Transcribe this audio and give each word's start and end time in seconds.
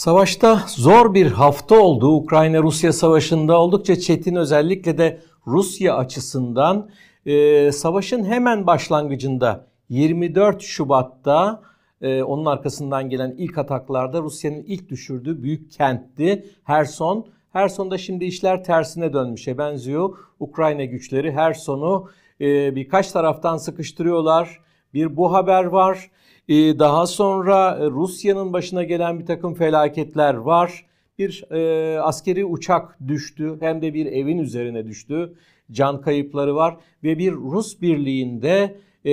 Savaşta 0.00 0.62
zor 0.66 1.14
bir 1.14 1.32
hafta 1.32 1.80
oldu. 1.80 2.16
Ukrayna-Rusya 2.16 2.92
savaşında 2.92 3.60
oldukça 3.60 3.96
çetin 3.96 4.34
özellikle 4.34 4.98
de 4.98 5.20
Rusya 5.46 5.96
açısından 5.96 6.90
e, 7.26 7.72
savaşın 7.72 8.24
hemen 8.24 8.66
başlangıcında 8.66 9.66
24 9.88 10.62
Şubat'ta 10.62 11.62
e, 12.00 12.22
onun 12.22 12.44
arkasından 12.44 13.08
gelen 13.10 13.34
ilk 13.38 13.58
ataklarda 13.58 14.22
Rusya'nın 14.22 14.62
ilk 14.62 14.88
düşürdüğü 14.88 15.42
büyük 15.42 15.72
kentti 15.72 16.46
Herson. 16.64 17.26
Herson'da 17.52 17.98
şimdi 17.98 18.24
işler 18.24 18.64
tersine 18.64 19.12
dönmüşe 19.12 19.58
benziyor. 19.58 20.18
Ukrayna 20.38 20.84
güçleri 20.84 21.32
Herson'u 21.32 22.08
e, 22.40 22.76
birkaç 22.76 23.12
taraftan 23.12 23.56
sıkıştırıyorlar. 23.56 24.60
Bir 24.94 25.16
bu 25.16 25.32
haber 25.32 25.64
var. 25.64 26.10
Ee, 26.48 26.78
daha 26.78 27.06
sonra 27.06 27.78
e, 27.80 27.90
Rusya'nın 27.90 28.52
başına 28.52 28.84
gelen 28.84 29.18
bir 29.20 29.26
takım 29.26 29.54
felaketler 29.54 30.34
var. 30.34 30.86
Bir 31.18 31.44
e, 31.50 32.00
askeri 32.00 32.44
uçak 32.44 32.98
düştü 33.08 33.56
hem 33.60 33.82
de 33.82 33.94
bir 33.94 34.06
evin 34.06 34.38
üzerine 34.38 34.86
düştü. 34.86 35.34
Can 35.72 36.00
kayıpları 36.00 36.54
var 36.54 36.76
ve 37.04 37.18
bir 37.18 37.32
Rus 37.32 37.80
birliğinde 37.80 38.76
e, 39.04 39.12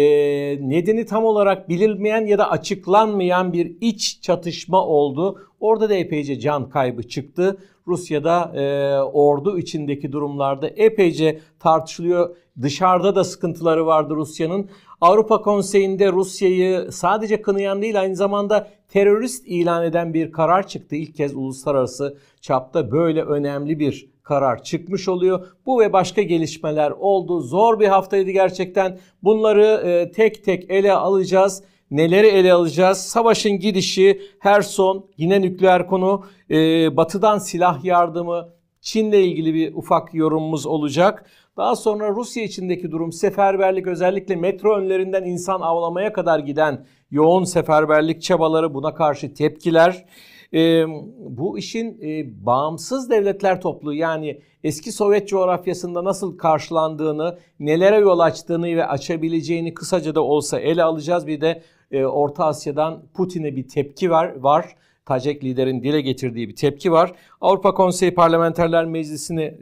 nedeni 0.62 1.06
tam 1.06 1.26
olarak 1.26 1.70
bilinmeyen 1.70 2.26
ya 2.26 2.38
da 2.38 2.52
açıklanmayan 2.52 3.54
bir 3.54 3.76
iç 3.82 4.22
çatışma 4.22 4.86
oldu. 4.86 5.42
Orada 5.60 5.90
da 5.90 5.94
epeyce 5.94 6.40
can 6.40 6.70
kaybı 6.70 7.04
çıktı. 7.04 7.58
Rusya'da 7.88 8.52
e, 8.56 9.02
ordu 9.02 9.60
içindeki 9.60 10.12
durumlarda 10.12 10.68
epeyce 10.68 11.40
tartışılıyor. 11.60 12.36
Dışarıda 12.62 13.16
da 13.16 13.24
sıkıntıları 13.24 13.86
vardı 13.86 14.16
Rusya'nın. 14.16 14.70
Avrupa 15.02 15.42
Konseyi'nde 15.42 16.12
Rusya'yı 16.12 16.92
sadece 16.92 17.42
kınayan 17.42 17.82
değil 17.82 18.00
aynı 18.00 18.16
zamanda 18.16 18.68
terörist 18.90 19.48
ilan 19.48 19.86
eden 19.86 20.14
bir 20.14 20.32
karar 20.32 20.68
çıktı. 20.68 20.96
İlk 20.96 21.16
kez 21.16 21.36
uluslararası 21.36 22.18
çapta 22.42 22.92
böyle 22.92 23.24
önemli 23.24 23.80
bir 23.80 24.10
karar 24.28 24.64
çıkmış 24.64 25.08
oluyor. 25.08 25.48
Bu 25.66 25.80
ve 25.80 25.94
başka 25.94 26.22
gelişmeler 26.22 26.92
oldu. 26.92 27.42
Zor 27.42 27.80
bir 27.80 27.88
haftaydı 27.88 28.32
gerçekten. 28.32 29.00
Bunları 29.24 29.66
e, 29.66 30.12
tek 30.12 30.44
tek 30.44 30.72
ele 30.72 30.94
alacağız. 30.94 31.64
Neleri 31.92 32.28
ele 32.28 32.54
alacağız? 32.54 32.98
Savaşın 32.98 33.60
gidişi, 33.60 34.22
her 34.40 34.62
son, 34.62 35.06
yine 35.18 35.42
nükleer 35.42 35.88
konu, 35.88 36.24
e, 36.52 36.58
batıdan 36.98 37.38
silah 37.38 37.86
yardımı, 37.86 38.50
Çin'le 38.82 39.14
ilgili 39.14 39.54
bir 39.54 39.74
ufak 39.74 40.14
yorumumuz 40.14 40.66
olacak. 40.66 41.26
Daha 41.58 41.76
sonra 41.76 42.10
Rusya 42.10 42.44
içindeki 42.44 42.92
durum 42.92 43.12
seferberlik 43.12 43.88
özellikle 43.88 44.36
metro 44.36 44.78
önlerinden 44.78 45.24
insan 45.24 45.62
avlamaya 45.62 46.14
kadar 46.14 46.40
giden 46.40 46.86
yoğun 47.12 47.44
seferberlik 47.44 48.22
çabaları 48.22 48.74
buna 48.74 48.94
karşı 48.94 49.34
tepkiler. 49.34 50.06
E, 50.54 50.86
bu 51.20 51.58
işin 51.58 52.00
e, 52.02 52.46
bağımsız 52.46 53.10
devletler 53.10 53.62
topluluğu 53.62 53.94
yani 53.94 54.42
eski 54.64 54.92
Sovyet 54.92 55.28
coğrafyasında 55.28 56.04
nasıl 56.04 56.38
karşılandığını, 56.38 57.38
nelere 57.60 57.98
yol 57.98 58.20
açtığını 58.20 58.66
ve 58.76 58.88
açabileceğini 58.88 59.74
kısaca 59.74 60.16
da 60.16 60.22
olsa 60.22 60.60
ele 60.60 60.84
alacağız. 60.84 61.28
Bir 61.28 61.42
de 61.42 61.62
e, 61.92 62.06
Orta 62.06 62.46
Asya'dan 62.46 63.04
Putin'e 63.14 63.56
bir 63.56 63.68
tepki 63.68 64.12
var. 64.12 64.36
var. 64.40 64.76
Tacek 65.06 65.44
liderin 65.44 65.84
dile 65.84 66.02
getirdiği 66.02 66.50
bir 66.50 66.56
tepki 66.56 66.92
var. 66.92 67.14
Avrupa 67.42 67.74
Konseyi 67.74 68.14
Parlamenterler 68.14 68.86
Meclisi'ni 68.86 69.58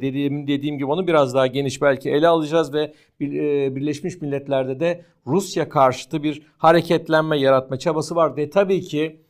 dediğim 0.00 0.46
dediğim 0.46 0.78
gibi 0.78 0.84
onu 0.84 1.06
biraz 1.06 1.34
daha 1.34 1.46
geniş 1.46 1.82
belki 1.82 2.10
ele 2.10 2.28
alacağız 2.28 2.74
ve 2.74 2.92
Birleşmiş 3.76 4.20
Milletler'de 4.20 4.80
de 4.80 5.04
Rusya 5.26 5.68
karşıtı 5.68 6.22
bir 6.22 6.42
hareketlenme 6.58 7.38
yaratma 7.38 7.78
çabası 7.78 8.16
var 8.16 8.36
ve 8.36 8.50
tabii 8.50 8.80
ki 8.80 9.20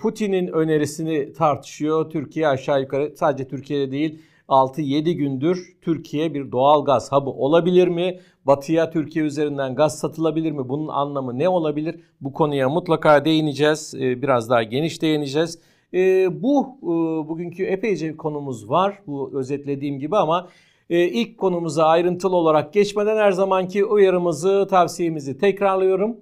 Putin'in 0.00 0.46
önerisini 0.46 1.32
tartışıyor. 1.32 2.10
Türkiye 2.10 2.48
aşağı 2.48 2.80
yukarı 2.80 3.16
sadece 3.16 3.48
Türkiye'de 3.48 3.92
değil 3.92 4.18
6-7 4.48 5.12
gündür 5.12 5.76
Türkiye 5.82 6.34
bir 6.34 6.52
doğal 6.52 6.84
gaz 6.84 7.12
hub'ı 7.12 7.30
olabilir 7.30 7.88
mi? 7.88 8.20
Batıya 8.44 8.90
Türkiye 8.90 9.24
üzerinden 9.24 9.74
gaz 9.74 9.98
satılabilir 9.98 10.52
mi? 10.52 10.68
Bunun 10.68 10.88
anlamı 10.88 11.38
ne 11.38 11.48
olabilir? 11.48 12.00
Bu 12.20 12.32
konuya 12.32 12.68
mutlaka 12.68 13.24
değineceğiz. 13.24 13.94
Ee, 13.94 14.22
biraz 14.22 14.50
daha 14.50 14.62
geniş 14.62 15.02
değineceğiz. 15.02 15.58
Ee, 15.94 16.28
bu 16.42 16.78
e, 16.82 16.86
bugünkü 17.28 17.64
epeyce 17.64 18.16
konumuz 18.16 18.70
var. 18.70 18.98
Bu 19.06 19.38
özetlediğim 19.38 19.98
gibi 19.98 20.16
ama 20.16 20.48
e, 20.90 21.08
ilk 21.08 21.38
konumuza 21.38 21.84
ayrıntılı 21.84 22.36
olarak 22.36 22.72
geçmeden 22.72 23.16
her 23.16 23.32
zamanki 23.32 23.84
uyarımızı, 23.84 24.66
tavsiyemizi 24.70 25.38
tekrarlıyorum. 25.38 26.16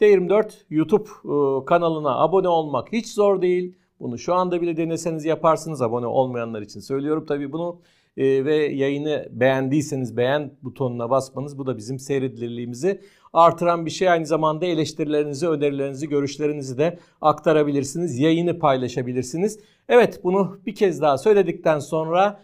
T24 0.00 0.50
YouTube 0.70 1.08
e, 1.08 1.64
kanalına 1.64 2.18
abone 2.18 2.48
olmak 2.48 2.92
hiç 2.92 3.12
zor 3.12 3.42
değil. 3.42 3.76
Bunu 4.00 4.18
şu 4.18 4.34
anda 4.34 4.62
bile 4.62 4.76
deneseniz 4.76 5.24
yaparsınız 5.24 5.82
abone 5.82 6.06
olmayanlar 6.06 6.62
için 6.62 6.80
söylüyorum 6.80 7.26
tabii 7.28 7.52
bunu. 7.52 7.80
E, 8.16 8.44
ve 8.44 8.54
yayını 8.56 9.28
beğendiyseniz 9.30 10.16
beğen 10.16 10.54
butonuna 10.62 11.10
basmanız 11.10 11.58
bu 11.58 11.66
da 11.66 11.76
bizim 11.76 11.98
seyredilirliğimizi 11.98 13.00
artıran 13.32 13.86
bir 13.86 13.90
şey. 13.90 14.10
Aynı 14.10 14.26
zamanda 14.26 14.66
eleştirilerinizi, 14.66 15.48
önerilerinizi, 15.48 16.08
görüşlerinizi 16.08 16.78
de 16.78 16.98
aktarabilirsiniz. 17.20 18.18
Yayını 18.18 18.58
paylaşabilirsiniz. 18.58 19.60
Evet 19.88 20.20
bunu 20.24 20.60
bir 20.66 20.74
kez 20.74 21.00
daha 21.00 21.18
söyledikten 21.18 21.78
sonra 21.78 22.40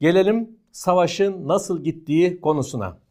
gelelim 0.00 0.58
savaşın 0.72 1.48
nasıl 1.48 1.84
gittiği 1.84 2.40
konusuna. 2.40 3.07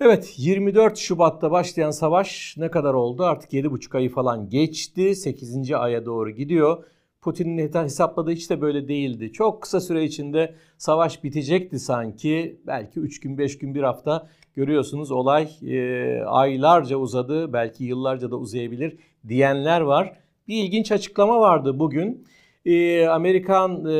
Evet 0.00 0.34
24 0.36 0.98
Şubat'ta 0.98 1.50
başlayan 1.50 1.90
savaş 1.90 2.54
ne 2.58 2.70
kadar 2.70 2.94
oldu? 2.94 3.24
Artık 3.24 3.52
7,5 3.52 3.96
ayı 3.96 4.10
falan 4.10 4.48
geçti. 4.48 5.14
8. 5.14 5.72
aya 5.72 6.06
doğru 6.06 6.30
gidiyor. 6.30 6.84
Putin'in 7.20 7.72
hesapladığı 7.74 8.30
hiç 8.30 8.50
de 8.50 8.60
böyle 8.60 8.88
değildi. 8.88 9.32
Çok 9.32 9.62
kısa 9.62 9.80
süre 9.80 10.04
içinde 10.04 10.54
savaş 10.78 11.24
bitecekti 11.24 11.78
sanki. 11.78 12.60
Belki 12.66 13.00
3 13.00 13.20
gün, 13.20 13.38
5 13.38 13.58
gün, 13.58 13.74
bir 13.74 13.82
hafta 13.82 14.28
görüyorsunuz 14.54 15.10
olay 15.10 15.48
e, 15.62 16.22
aylarca 16.22 16.96
uzadı. 16.96 17.52
Belki 17.52 17.84
yıllarca 17.84 18.30
da 18.30 18.36
uzayabilir 18.36 18.96
diyenler 19.28 19.80
var. 19.80 20.16
Bir 20.48 20.64
ilginç 20.64 20.92
açıklama 20.92 21.40
vardı 21.40 21.78
bugün 21.78 22.26
e, 22.64 23.06
Amerikan 23.06 23.84
e, 23.84 23.90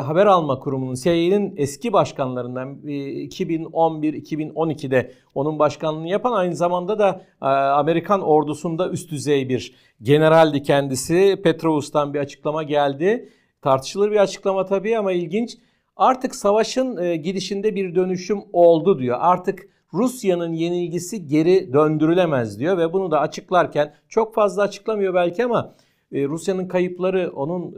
haber 0.00 0.26
alma 0.26 0.58
kurumunun 0.58 0.94
CIA'nin 0.94 1.54
eski 1.56 1.92
başkanlarından 1.92 2.78
e, 2.86 2.92
2011-2012'de 3.26 5.12
onun 5.34 5.58
başkanlığını 5.58 6.08
yapan 6.08 6.32
aynı 6.32 6.56
zamanda 6.56 6.98
da 6.98 7.24
e, 7.42 7.46
Amerikan 7.46 8.22
ordusunda 8.22 8.90
üst 8.90 9.10
düzey 9.10 9.48
bir 9.48 9.74
generaldi 10.02 10.62
kendisi. 10.62 11.40
Petrous'tan 11.44 12.14
bir 12.14 12.18
açıklama 12.18 12.62
geldi. 12.62 13.28
Tartışılır 13.62 14.10
bir 14.10 14.16
açıklama 14.16 14.66
tabii 14.66 14.98
ama 14.98 15.12
ilginç. 15.12 15.58
Artık 15.96 16.34
savaşın 16.34 16.96
e, 16.96 17.16
gidişinde 17.16 17.74
bir 17.74 17.94
dönüşüm 17.94 18.40
oldu 18.52 18.98
diyor. 18.98 19.18
Artık 19.20 19.68
Rusya'nın 19.94 20.52
yenilgisi 20.52 21.26
geri 21.26 21.72
döndürülemez 21.72 22.58
diyor 22.58 22.78
ve 22.78 22.92
bunu 22.92 23.10
da 23.10 23.20
açıklarken 23.20 23.94
çok 24.08 24.34
fazla 24.34 24.62
açıklamıyor 24.62 25.14
belki 25.14 25.44
ama 25.44 25.74
e, 26.12 26.24
Rusya'nın 26.24 26.68
kayıpları 26.68 27.32
onun 27.34 27.72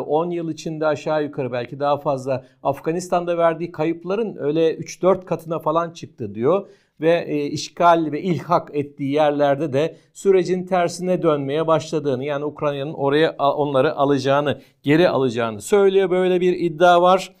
10 0.00 0.30
e, 0.30 0.34
yıl 0.34 0.50
içinde 0.50 0.86
aşağı 0.86 1.24
yukarı 1.24 1.52
belki 1.52 1.80
daha 1.80 1.96
fazla 1.96 2.44
Afganistan'da 2.62 3.38
verdiği 3.38 3.72
kayıpların 3.72 4.36
öyle 4.36 4.74
3-4 4.74 5.24
katına 5.24 5.58
falan 5.58 5.90
çıktı 5.90 6.34
diyor 6.34 6.68
ve 7.00 7.24
e, 7.28 7.46
işgal 7.46 8.12
ve 8.12 8.22
ilhak 8.22 8.70
ettiği 8.74 9.12
yerlerde 9.12 9.72
de 9.72 9.96
sürecin 10.12 10.66
tersine 10.66 11.22
dönmeye 11.22 11.66
başladığını 11.66 12.24
yani 12.24 12.44
Ukrayna'nın 12.44 12.94
oraya 12.94 13.36
onları 13.36 13.96
alacağını, 13.96 14.60
geri 14.82 15.08
alacağını 15.08 15.60
söylüyor. 15.60 16.10
Böyle 16.10 16.40
bir 16.40 16.52
iddia 16.52 17.02
var. 17.02 17.34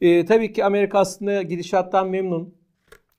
E, 0.00 0.24
tabii 0.24 0.52
ki 0.52 0.64
Amerika 0.64 0.98
aslında 0.98 1.42
gidişattan 1.42 2.08
memnun. 2.08 2.54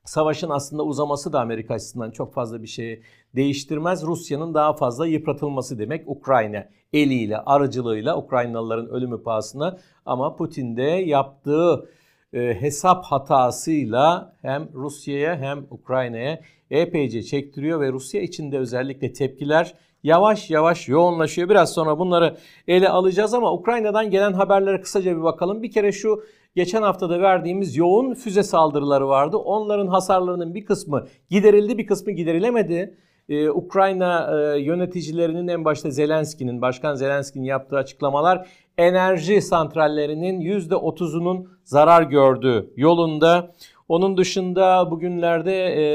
Savaşın 0.06 0.50
aslında 0.50 0.84
uzaması 0.84 1.34
da 1.34 1.40
Amerika 1.40 1.74
açısından 1.74 2.12
çok 2.12 2.34
fazla 2.34 2.62
bir 2.62 2.68
şey 2.68 3.02
değiştirmez. 3.36 4.04
Rusya'nın 4.04 4.54
daha 4.54 4.74
fazla 4.74 5.08
yıpratılması 5.08 5.80
demek 5.80 6.10
Ukrayna 6.10 6.68
eliyle, 6.94 7.38
aracılığıyla 7.38 8.18
Ukraynalıların 8.18 8.90
ölümü 8.90 9.24
pahasına 9.24 9.78
ama 10.06 10.36
Putin 10.36 10.78
de 10.78 10.82
yaptığı 10.82 11.90
e, 12.34 12.62
hesap 12.62 13.06
hatasıyla 13.06 14.34
hem 14.42 14.70
Rusya'ya 14.74 15.38
hem 15.38 15.66
Ukrayna'ya 15.72 16.40
epeyce 16.72 17.24
çektiriyor 17.24 17.82
ve 17.82 17.92
Rusya 17.92 18.22
içinde 18.22 18.58
özellikle 18.58 19.14
tepkiler 19.14 19.74
yavaş 20.04 20.50
yavaş 20.50 20.90
yoğunlaşıyor. 20.90 21.50
Biraz 21.50 21.74
sonra 21.74 22.00
bunları 22.00 22.38
ele 22.68 22.90
alacağız 22.90 23.34
ama 23.34 23.54
Ukrayna'dan 23.54 24.10
gelen 24.10 24.34
haberlere 24.34 24.82
kısaca 24.82 25.18
bir 25.18 25.24
bakalım. 25.24 25.64
Bir 25.64 25.72
kere 25.72 25.92
şu 25.92 26.24
geçen 26.56 26.82
haftada 26.82 27.22
verdiğimiz 27.22 27.78
yoğun 27.78 28.14
füze 28.14 28.44
saldırıları 28.44 29.08
vardı. 29.08 29.38
Onların 29.38 29.88
hasarlarının 29.88 30.54
bir 30.54 30.66
kısmı 30.66 31.08
giderildi, 31.30 31.78
bir 31.78 31.88
kısmı 31.88 32.12
giderilemedi. 32.12 32.98
Ee, 33.30 33.50
Ukrayna 33.50 34.40
e, 34.56 34.60
yöneticilerinin 34.60 35.48
en 35.48 35.66
başta 35.66 35.90
Zelenski'nin, 35.90 36.62
Başkan 36.62 36.96
Zelenski'nin 36.96 37.44
yaptığı 37.44 37.78
açıklamalar 37.78 38.48
enerji 38.78 39.42
santrallerinin 39.42 40.42
%30'unun 40.42 41.48
zarar 41.64 42.02
gördüğü 42.02 42.74
yolunda. 42.76 43.54
Onun 43.90 44.18
dışında 44.18 44.92
bugünlerde 44.92 45.54
e, 45.54 45.86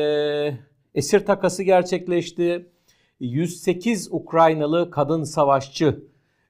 esir 0.95 1.27
takası 1.27 1.63
gerçekleşti. 1.63 2.67
108 3.21 4.09
Ukraynalı 4.13 4.91
kadın 4.91 5.25
savaşçı 5.25 6.05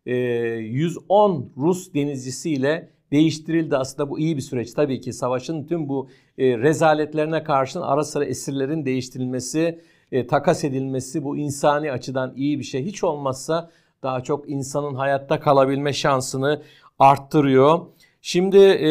110 0.07 1.53
Rus 1.57 1.95
denizcisiyle 1.95 2.91
değiştirildi. 3.13 3.77
Aslında 3.77 4.11
bu 4.11 4.19
iyi 4.19 4.37
bir 4.37 4.43
süreç. 4.43 4.73
Tabii 4.75 5.01
ki 5.01 5.13
savaşın 5.13 5.67
tüm 5.67 5.89
bu 5.89 6.09
e, 6.39 6.59
rezaletlerine 6.59 7.45
karşın 7.45 7.81
ara 7.81 8.05
sıra 8.05 8.25
esirlerin 8.25 8.85
değiştirilmesi, 8.87 9.81
e, 10.13 10.27
takas 10.27 10.65
edilmesi 10.65 11.25
bu 11.25 11.37
insani 11.37 11.93
açıdan 11.93 12.33
iyi 12.37 12.59
bir 12.59 12.65
şey. 12.65 12.85
Hiç 12.85 13.05
olmazsa 13.05 13.71
daha 14.03 14.21
çok 14.23 14.51
insanın 14.51 14.95
hayatta 14.95 15.41
kalabilme 15.41 15.93
şansını 15.93 16.63
arttırıyor. 16.99 17.81
Şimdi 18.23 18.59
e, 18.59 18.91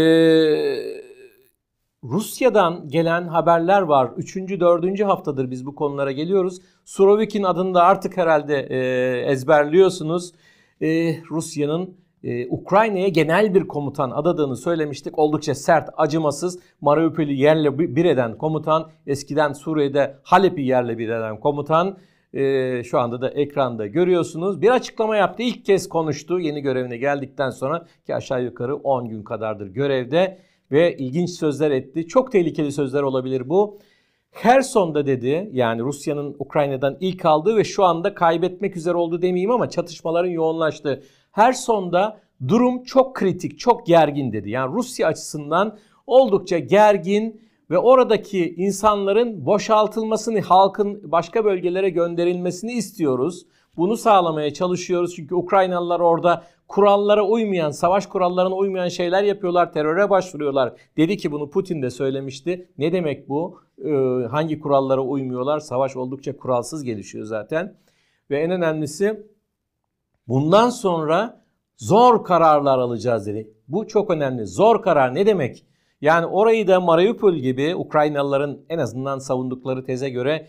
Rusya'dan 2.04 2.89
gelen 2.89 3.27
haberler 3.27 3.81
var. 3.81 4.12
Üçüncü, 4.18 4.60
dördüncü 4.60 5.04
haftadır 5.04 5.51
biz 5.51 5.66
bu 5.66 5.75
konulara 5.75 6.12
geliyoruz. 6.12 6.62
Surovikin 6.86 7.44
adını 7.44 7.74
da 7.74 7.83
artık 7.83 8.18
herhalde 8.18 8.68
e, 8.69 9.31
ezberliyorsunuz. 9.31 10.33
E, 10.81 10.88
Rusya'nın 11.31 11.98
e, 12.24 12.48
Ukrayna'ya 12.48 13.07
genel 13.07 13.54
bir 13.54 13.68
komutan 13.68 14.12
adadığını 14.12 14.56
söylemiştik. 14.56 15.19
Oldukça 15.19 15.56
sert, 15.56 15.89
acımasız, 15.98 16.60
Mariupol'ü 16.81 17.33
yerle 17.33 17.80
bir 17.95 18.06
eden 18.06 18.38
komutan, 18.38 18.89
eskiden 19.07 19.54
Suriye'de 19.54 20.16
Halep'i 20.24 20.62
yerle 20.62 20.98
bir 20.98 21.10
eden 21.10 21.39
komutan. 21.39 21.98
E, 22.33 22.83
şu 22.83 23.00
anda 23.00 23.21
da 23.21 23.30
ekranda 23.30 23.88
görüyorsunuz. 23.88 24.62
Bir 24.62 24.69
açıklama 24.69 25.16
yaptı. 25.16 25.44
İlk 25.44 25.66
kez 25.66 25.89
konuştu 25.89 26.39
yeni 26.39 26.62
görevine 26.62 26.98
geldikten 26.98 27.50
sonra 27.50 27.86
ki 28.06 28.16
aşağı 28.16 28.44
yukarı 28.44 28.75
10 28.75 29.10
gün 29.10 29.24
kadardır 29.24 29.68
görevde 29.68 30.38
ve 30.71 30.98
ilginç 30.98 31.30
sözler 31.30 31.71
etti. 31.71 32.07
Çok 32.07 32.31
tehlikeli 32.31 32.71
sözler 32.71 33.01
olabilir 33.01 33.50
bu. 33.50 33.80
Herson'da 34.31 35.06
dedi 35.06 35.50
yani 35.54 35.81
Rusya'nın 35.81 36.36
Ukrayna'dan 36.39 36.98
ilk 37.00 37.25
aldığı 37.25 37.57
ve 37.57 37.63
şu 37.63 37.83
anda 37.83 38.13
kaybetmek 38.13 38.77
üzere 38.77 38.98
olduğu 38.98 39.21
demeyeyim 39.21 39.51
ama 39.51 39.69
çatışmaların 39.69 40.30
yoğunlaştığı 40.30 41.04
Herson'da 41.31 42.20
durum 42.48 42.84
çok 42.84 43.16
kritik, 43.16 43.60
çok 43.60 43.86
gergin 43.86 44.34
dedi. 44.34 44.50
Yani 44.50 44.74
Rusya 44.74 45.08
açısından 45.08 45.78
oldukça 46.08 46.60
gergin 46.60 47.42
ve 47.70 47.78
oradaki 47.78 48.56
insanların 48.56 49.46
boşaltılmasını, 49.46 50.42
halkın 50.42 51.12
başka 51.12 51.46
bölgelere 51.46 51.90
gönderilmesini 51.90 52.74
istiyoruz. 52.74 53.46
Bunu 53.78 53.98
sağlamaya 53.98 54.54
çalışıyoruz 54.54 55.16
çünkü 55.16 55.36
Ukraynalılar 55.36 56.00
orada 56.00 56.44
kurallara 56.68 57.26
uymayan, 57.26 57.72
savaş 57.72 58.06
kurallarına 58.06 58.56
uymayan 58.56 58.88
şeyler 58.88 59.24
yapıyorlar, 59.24 59.74
teröre 59.74 60.10
başvuruyorlar. 60.10 60.74
Dedi 60.98 61.18
ki 61.18 61.31
bunu 61.31 61.50
Putin 61.50 61.81
de 61.81 61.90
söylemişti. 61.90 62.70
Ne 62.78 62.92
demek 62.92 63.30
bu? 63.30 63.60
Ee, 63.86 63.90
hangi 64.31 64.60
kurallara 64.60 65.02
uymuyorlar? 65.02 65.60
Savaş 65.60 65.96
oldukça 65.96 66.38
kuralsız 66.38 66.84
gelişiyor 66.84 67.26
zaten. 67.26 67.76
Ve 68.30 68.40
en 68.40 68.52
önemlisi 68.52 69.24
bundan 70.30 70.70
sonra 70.70 71.44
zor 71.78 72.24
kararlar 72.24 72.80
alacağız 72.80 73.28
dedi. 73.28 73.54
Bu 73.68 73.88
çok 73.88 74.10
önemli. 74.10 74.46
Zor 74.48 74.81
karar 74.81 75.16
ne 75.16 75.26
demek? 75.26 75.66
Yani 76.02 76.26
orayı 76.26 76.68
da 76.68 76.80
Mariupol 76.80 77.34
gibi 77.34 77.76
Ukraynalıların 77.76 78.60
en 78.70 78.78
azından 78.78 79.20
savundukları 79.20 79.86
teze 79.86 80.10
göre 80.10 80.48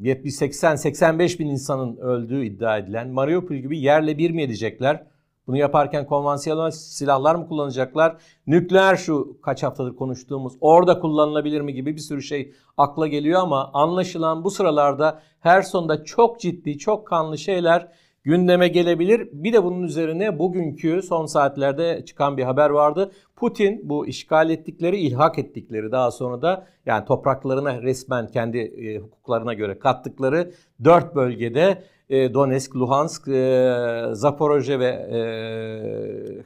70-80-85 0.00 1.38
bin 1.38 1.46
insanın 1.46 1.96
öldüğü 1.96 2.44
iddia 2.44 2.78
edilen 2.78 3.08
Mariupol 3.08 3.54
gibi 3.54 3.78
yerle 3.80 4.18
bir 4.18 4.30
mi 4.30 4.42
edecekler? 4.42 5.06
Bunu 5.46 5.56
yaparken 5.56 6.06
konvansiyonel 6.06 6.70
silahlar 6.70 7.34
mı 7.34 7.48
kullanacaklar? 7.48 8.16
Nükleer 8.46 8.96
şu 8.96 9.40
kaç 9.42 9.62
haftadır 9.62 9.96
konuştuğumuz 9.96 10.52
orada 10.60 11.00
kullanılabilir 11.00 11.60
mi 11.60 11.74
gibi 11.74 11.96
bir 11.96 12.00
sürü 12.00 12.22
şey 12.22 12.52
akla 12.76 13.06
geliyor 13.06 13.40
ama 13.40 13.70
anlaşılan 13.72 14.44
bu 14.44 14.50
sıralarda 14.50 15.22
her 15.40 15.62
sonda 15.62 16.04
çok 16.04 16.40
ciddi, 16.40 16.78
çok 16.78 17.06
kanlı 17.06 17.38
şeyler 17.38 17.92
gündeme 18.24 18.68
gelebilir. 18.68 19.28
Bir 19.32 19.52
de 19.52 19.64
bunun 19.64 19.82
üzerine 19.82 20.38
bugünkü 20.38 21.02
son 21.02 21.26
saatlerde 21.26 22.04
çıkan 22.04 22.36
bir 22.36 22.42
haber 22.42 22.70
vardı. 22.70 23.12
Putin 23.36 23.80
bu 23.84 24.06
işgal 24.06 24.50
ettikleri, 24.50 24.96
ilhak 24.96 25.38
ettikleri 25.38 25.92
daha 25.92 26.10
sonra 26.10 26.42
da 26.42 26.66
yani 26.86 27.04
topraklarına 27.04 27.82
resmen 27.82 28.26
kendi 28.26 28.58
e, 28.58 28.98
hukuklarına 28.98 29.54
göre 29.54 29.78
kattıkları 29.78 30.50
dört 30.84 31.14
bölgede 31.14 31.82
e, 32.10 32.34
Donetsk, 32.34 32.76
Luhansk, 32.76 33.28
e, 33.28 34.04
Zaporojye 34.12 34.78
ve 34.78 34.86
e, 34.86 35.20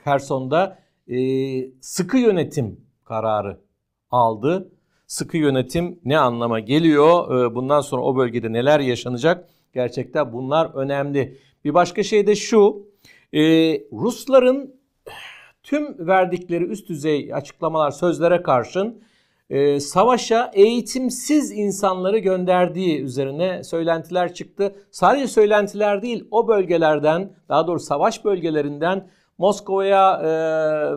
Herson'da 0.04 0.78
e, 1.08 1.16
sıkı 1.80 2.18
yönetim 2.18 2.80
kararı 3.04 3.60
aldı. 4.10 4.70
Sıkı 5.06 5.36
yönetim 5.36 6.00
ne 6.04 6.18
anlama 6.18 6.60
geliyor? 6.60 7.40
E, 7.44 7.54
bundan 7.54 7.80
sonra 7.80 8.02
o 8.02 8.16
bölgede 8.16 8.52
neler 8.52 8.80
yaşanacak? 8.80 9.48
Gerçekten 9.74 10.32
bunlar 10.32 10.70
önemli. 10.74 11.38
Bir 11.64 11.74
başka 11.74 12.02
şey 12.02 12.26
de 12.26 12.36
şu. 12.36 12.88
E, 13.32 13.40
Rusların 13.92 14.74
tüm 15.62 16.06
verdikleri 16.06 16.64
üst 16.64 16.88
düzey 16.88 17.34
açıklamalar, 17.34 17.90
sözlere 17.90 18.42
karşın 18.42 19.02
e, 19.50 19.80
savaşa 19.80 20.50
eğitimsiz 20.54 21.52
insanları 21.52 22.18
gönderdiği 22.18 23.00
üzerine 23.02 23.64
söylentiler 23.64 24.34
çıktı. 24.34 24.74
Sadece 24.90 25.26
söylentiler 25.26 26.02
değil, 26.02 26.28
o 26.30 26.48
bölgelerden, 26.48 27.32
daha 27.48 27.66
doğrusu 27.66 27.86
savaş 27.86 28.24
bölgelerinden 28.24 29.08
Moskova'ya 29.38 30.20
e, 30.22 30.28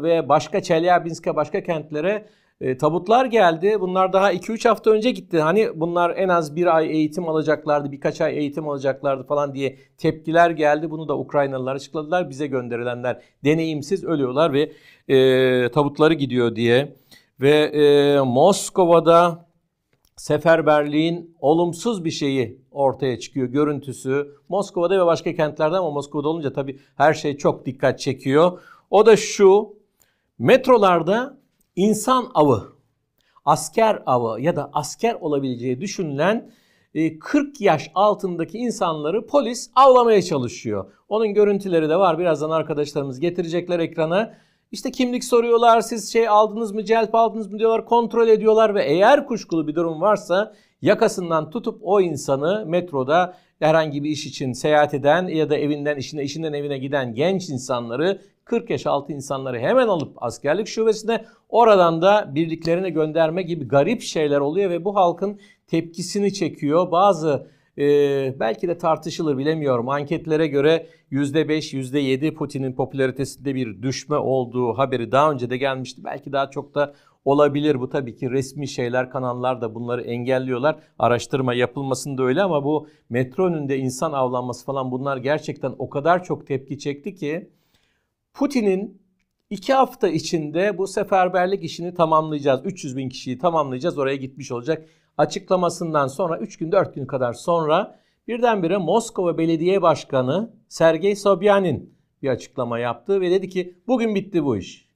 ve 0.03 0.29
başka 0.29 0.61
Çelyabinsk'e, 0.61 1.35
başka 1.35 1.63
kentlere 1.63 2.25
e, 2.61 2.77
tabutlar 2.77 3.25
geldi. 3.25 3.77
Bunlar 3.81 4.13
daha 4.13 4.33
2-3 4.33 4.67
hafta 4.67 4.91
önce 4.91 5.11
gitti. 5.11 5.39
Hani 5.39 5.69
bunlar 5.75 6.13
en 6.17 6.29
az 6.29 6.55
bir 6.55 6.75
ay 6.75 6.91
eğitim 6.91 7.29
alacaklardı, 7.29 7.91
birkaç 7.91 8.21
ay 8.21 8.37
eğitim 8.37 8.69
alacaklardı 8.69 9.23
falan 9.23 9.53
diye 9.53 9.77
tepkiler 9.97 10.49
geldi. 10.49 10.91
Bunu 10.91 11.07
da 11.07 11.17
Ukraynalılar 11.17 11.75
açıkladılar. 11.75 12.29
Bize 12.29 12.47
gönderilenler 12.47 13.21
deneyimsiz 13.43 14.03
ölüyorlar 14.03 14.53
ve 14.53 14.71
e, 15.15 15.71
tabutları 15.71 16.13
gidiyor 16.13 16.55
diye. 16.55 16.95
Ve 17.41 17.51
e, 17.51 18.19
Moskova'da 18.19 19.47
seferberliğin 20.15 21.35
olumsuz 21.39 22.05
bir 22.05 22.11
şeyi 22.11 22.61
ortaya 22.71 23.19
çıkıyor 23.19 23.47
görüntüsü. 23.47 24.27
Moskova'da 24.49 24.99
ve 24.99 25.05
başka 25.05 25.35
kentlerde 25.35 25.77
ama 25.77 25.91
Moskova'da 25.91 26.29
olunca 26.29 26.53
tabii 26.53 26.79
her 26.95 27.13
şey 27.13 27.37
çok 27.37 27.65
dikkat 27.65 27.99
çekiyor. 27.99 28.59
O 28.89 29.05
da 29.05 29.15
şu 29.17 29.77
metrolarda 30.39 31.37
insan 31.77 32.31
avı, 32.33 32.63
asker 33.45 34.03
avı 34.05 34.41
ya 34.41 34.55
da 34.55 34.69
asker 34.73 35.13
olabileceği 35.13 35.81
düşünülen 35.81 36.51
40 37.19 37.61
e, 37.61 37.65
yaş 37.65 37.91
altındaki 37.95 38.57
insanları 38.57 39.27
polis 39.27 39.69
avlamaya 39.75 40.21
çalışıyor. 40.21 40.91
Onun 41.09 41.33
görüntüleri 41.33 41.89
de 41.89 41.95
var. 41.95 42.19
Birazdan 42.19 42.49
arkadaşlarımız 42.49 43.19
getirecekler 43.19 43.79
ekrana. 43.79 44.33
İşte 44.71 44.91
kimlik 44.91 45.23
soruyorlar, 45.23 45.81
siz 45.81 46.13
şey 46.13 46.27
aldınız 46.27 46.71
mı, 46.71 46.85
celp 46.85 47.15
aldınız 47.15 47.51
mı 47.51 47.59
diyorlar, 47.59 47.85
kontrol 47.85 48.27
ediyorlar 48.27 48.75
ve 48.75 48.83
eğer 48.83 49.25
kuşkulu 49.25 49.67
bir 49.67 49.75
durum 49.75 50.01
varsa 50.01 50.53
yakasından 50.81 51.49
tutup 51.49 51.79
o 51.81 52.01
insanı 52.01 52.65
metroda 52.65 53.33
herhangi 53.59 54.03
bir 54.03 54.09
iş 54.09 54.25
için 54.25 54.53
seyahat 54.53 54.93
eden 54.93 55.27
ya 55.27 55.49
da 55.49 55.57
evinden 55.57 55.97
işine, 55.97 56.23
işinden 56.23 56.53
evine 56.53 56.77
giden 56.77 57.13
genç 57.13 57.49
insanları 57.49 58.21
40 58.47 58.69
yaş 58.69 58.85
altı 58.85 59.13
insanları 59.13 59.59
hemen 59.59 59.87
alıp 59.87 60.23
askerlik 60.23 60.67
şubesine 60.67 61.25
oradan 61.49 62.01
da 62.01 62.35
birliklerine 62.35 62.89
gönderme 62.89 63.41
gibi 63.41 63.67
garip 63.67 64.01
şeyler 64.01 64.39
oluyor 64.39 64.69
ve 64.69 64.85
bu 64.85 64.95
halkın 64.95 65.39
tepkisini 65.67 66.33
çekiyor. 66.33 66.91
Bazı 66.91 67.47
e, 67.77 67.83
belki 68.39 68.67
de 68.67 68.77
tartışılır 68.77 69.37
bilemiyorum. 69.37 69.89
Anketlere 69.89 70.47
göre 70.47 70.87
%5, 71.11 71.77
%7 71.77 72.33
Putin'in 72.33 72.73
popülaritesinde 72.73 73.55
bir 73.55 73.81
düşme 73.81 74.17
olduğu 74.17 74.73
haberi 74.73 75.11
daha 75.11 75.31
önce 75.31 75.49
de 75.49 75.57
gelmişti. 75.57 76.01
Belki 76.03 76.31
daha 76.31 76.49
çok 76.49 76.75
da 76.75 76.93
olabilir. 77.25 77.79
Bu 77.79 77.89
tabii 77.89 78.15
ki 78.15 78.31
resmi 78.31 78.67
şeyler, 78.67 79.09
kanallar 79.09 79.61
da 79.61 79.75
bunları 79.75 80.01
engelliyorlar. 80.01 80.79
Araştırma 80.99 81.53
yapılmasında 81.53 82.23
öyle 82.23 82.43
ama 82.43 82.63
bu 82.63 82.87
metro 83.09 83.45
önünde 83.45 83.77
insan 83.77 84.11
avlanması 84.11 84.65
falan 84.65 84.91
bunlar 84.91 85.17
gerçekten 85.17 85.73
o 85.79 85.89
kadar 85.89 86.23
çok 86.23 86.47
tepki 86.47 86.79
çekti 86.79 87.15
ki 87.15 87.49
Putin'in 88.37 89.01
iki 89.49 89.73
hafta 89.73 90.07
içinde 90.07 90.77
bu 90.77 90.87
seferberlik 90.87 91.63
işini 91.63 91.93
tamamlayacağız. 91.93 92.61
300 92.65 92.97
bin 92.97 93.09
kişiyi 93.09 93.37
tamamlayacağız. 93.37 93.97
Oraya 93.97 94.15
gitmiş 94.15 94.51
olacak. 94.51 94.87
Açıklamasından 95.17 96.07
sonra 96.07 96.37
3 96.37 96.57
gün 96.57 96.71
4 96.71 96.95
gün 96.95 97.05
kadar 97.05 97.33
sonra 97.33 97.99
birdenbire 98.27 98.77
Moskova 98.77 99.37
Belediye 99.37 99.81
Başkanı 99.81 100.53
Sergey 100.67 101.15
Sobyanin 101.15 101.97
bir 102.21 102.29
açıklama 102.29 102.79
yaptı 102.79 103.21
ve 103.21 103.31
dedi 103.31 103.49
ki 103.49 103.79
bugün 103.87 104.15
bitti 104.15 104.43
bu 104.43 104.57
iş. 104.57 104.89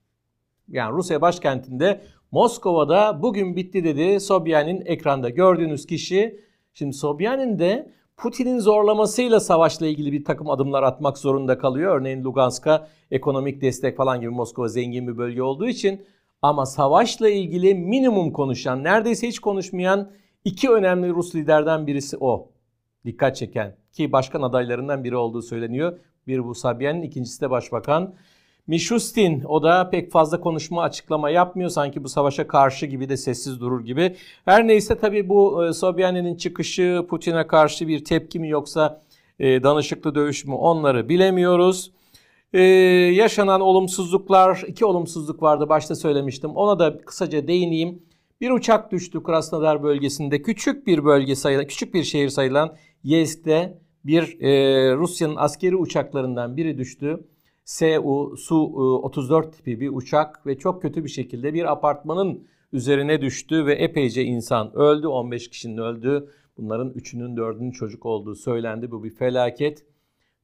Yani 0.67 0.93
Rusya 0.93 1.21
başkentinde 1.21 2.01
Moskova'da 2.31 3.21
bugün 3.21 3.55
bitti 3.55 3.83
dedi 3.83 4.19
Sobyanin 4.19 4.85
ekranda 4.85 5.29
gördüğünüz 5.29 5.85
kişi. 5.85 6.39
Şimdi 6.73 6.93
Sobyanin 6.93 7.59
de 7.59 7.93
Putin'in 8.21 8.59
zorlamasıyla 8.59 9.39
savaşla 9.39 9.87
ilgili 9.87 10.11
bir 10.11 10.25
takım 10.25 10.49
adımlar 10.49 10.83
atmak 10.83 11.17
zorunda 11.17 11.57
kalıyor. 11.57 11.99
Örneğin 11.99 12.23
Lugansk'a 12.23 12.87
ekonomik 13.11 13.61
destek 13.61 13.97
falan 13.97 14.21
gibi 14.21 14.29
Moskova 14.29 14.67
zengin 14.67 15.07
bir 15.07 15.17
bölge 15.17 15.41
olduğu 15.41 15.67
için 15.67 16.01
ama 16.41 16.65
savaşla 16.65 17.29
ilgili 17.29 17.75
minimum 17.75 18.31
konuşan, 18.31 18.83
neredeyse 18.83 19.27
hiç 19.27 19.39
konuşmayan 19.39 20.11
iki 20.45 20.69
önemli 20.69 21.09
Rus 21.09 21.35
liderden 21.35 21.87
birisi 21.87 22.17
o. 22.19 22.49
Dikkat 23.05 23.35
çeken 23.35 23.75
ki 23.91 24.11
başkan 24.11 24.41
adaylarından 24.41 25.03
biri 25.03 25.15
olduğu 25.15 25.41
söyleniyor. 25.41 25.99
Bir 26.27 26.43
bu 26.43 26.55
Sabien, 26.55 27.01
ikincisi 27.01 27.41
de 27.41 27.49
başbakan. 27.49 28.13
Mishustin 28.67 29.43
o 29.43 29.63
da 29.63 29.89
pek 29.89 30.11
fazla 30.11 30.39
konuşma 30.39 30.81
açıklama 30.81 31.29
yapmıyor. 31.29 31.69
Sanki 31.69 32.03
bu 32.03 32.09
savaşa 32.09 32.47
karşı 32.47 32.85
gibi 32.85 33.09
de 33.09 33.17
sessiz 33.17 33.59
durur 33.59 33.85
gibi. 33.85 34.15
Her 34.45 34.67
neyse 34.67 34.97
tabii 34.97 35.29
bu 35.29 35.65
e, 35.65 35.73
Sobyanin'in 35.73 36.35
çıkışı 36.35 37.05
Putin'e 37.09 37.47
karşı 37.47 37.87
bir 37.87 38.05
tepki 38.05 38.39
mi 38.39 38.49
yoksa 38.49 39.01
e, 39.39 39.63
danışıklı 39.63 40.15
dövüş 40.15 40.45
mü 40.45 40.53
onları 40.53 41.09
bilemiyoruz. 41.09 41.91
Ee, 42.53 42.61
yaşanan 43.13 43.61
olumsuzluklar, 43.61 44.63
iki 44.67 44.85
olumsuzluk 44.85 45.43
vardı 45.43 45.69
başta 45.69 45.95
söylemiştim. 45.95 46.51
Ona 46.55 46.79
da 46.79 46.97
kısaca 46.97 47.47
değineyim. 47.47 48.01
Bir 48.41 48.49
uçak 48.49 48.91
düştü 48.91 49.23
Krasnodar 49.23 49.83
bölgesinde. 49.83 50.41
Küçük 50.41 50.87
bir 50.87 51.05
bölge 51.05 51.35
sayılan, 51.35 51.67
küçük 51.67 51.93
bir 51.93 52.03
şehir 52.03 52.29
sayılan 52.29 52.75
Yezk'te 53.03 53.77
bir 54.05 54.41
e, 54.41 54.51
Rusya'nın 54.95 55.35
askeri 55.35 55.75
uçaklarından 55.75 56.57
biri 56.57 56.77
düştü. 56.77 57.23
Su 57.71 58.37
Su-34 58.37 59.51
tipi 59.51 59.79
bir 59.79 59.89
uçak 59.93 60.45
ve 60.45 60.57
çok 60.57 60.81
kötü 60.81 61.03
bir 61.03 61.09
şekilde 61.09 61.53
bir 61.53 61.71
apartmanın 61.71 62.47
üzerine 62.73 63.21
düştü 63.21 63.65
ve 63.65 63.73
epeyce 63.73 64.23
insan 64.23 64.75
öldü. 64.75 65.07
15 65.07 65.49
kişinin 65.49 65.77
öldü. 65.77 66.29
Bunların 66.57 66.89
3'ünün 66.89 67.35
4'ünün 67.35 67.71
çocuk 67.71 68.05
olduğu 68.05 68.35
söylendi. 68.35 68.91
Bu 68.91 69.03
bir 69.03 69.09
felaket. 69.09 69.85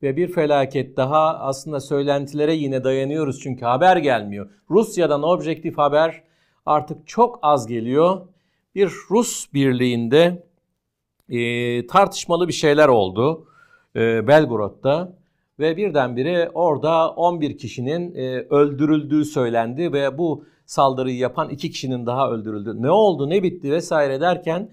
Ve 0.02 0.18
bir 0.18 0.28
felaket 0.28 0.98
daha 0.98 1.40
aslında 1.40 1.80
söylentilere 1.80 2.54
yine 2.54 2.84
dayanıyoruz 2.84 3.40
çünkü 3.40 3.66
haber 3.66 3.98
gelmiyor. 3.98 4.50
Rusya'dan 4.70 5.24
objektif 5.24 5.78
haber 5.78 6.24
artık 6.66 7.08
çok 7.08 7.40
az 7.42 7.68
geliyor. 7.68 8.28
Bir 8.76 8.92
Rus 9.10 9.54
birliğinde 9.54 10.48
e, 11.30 11.88
tartışmalı 11.88 12.48
bir 12.48 12.54
şeyler 12.54 12.88
oldu 12.88 13.48
e, 13.96 14.28
Belgrad'da 14.28 15.18
ve 15.60 15.78
birdenbire 15.78 16.52
orada 16.54 17.10
11 17.12 17.58
kişinin 17.58 18.16
e, 18.16 18.40
öldürüldüğü 18.50 19.26
söylendi 19.26 19.94
ve 19.94 20.18
bu 20.18 20.46
saldırıyı 20.66 21.18
yapan 21.18 21.50
iki 21.50 21.72
kişinin 21.72 22.06
daha 22.06 22.32
öldürüldü. 22.32 22.82
Ne 22.82 22.92
oldu, 22.92 23.30
ne 23.30 23.44
bitti 23.44 23.72
vesaire 23.72 24.22
derken 24.22 24.70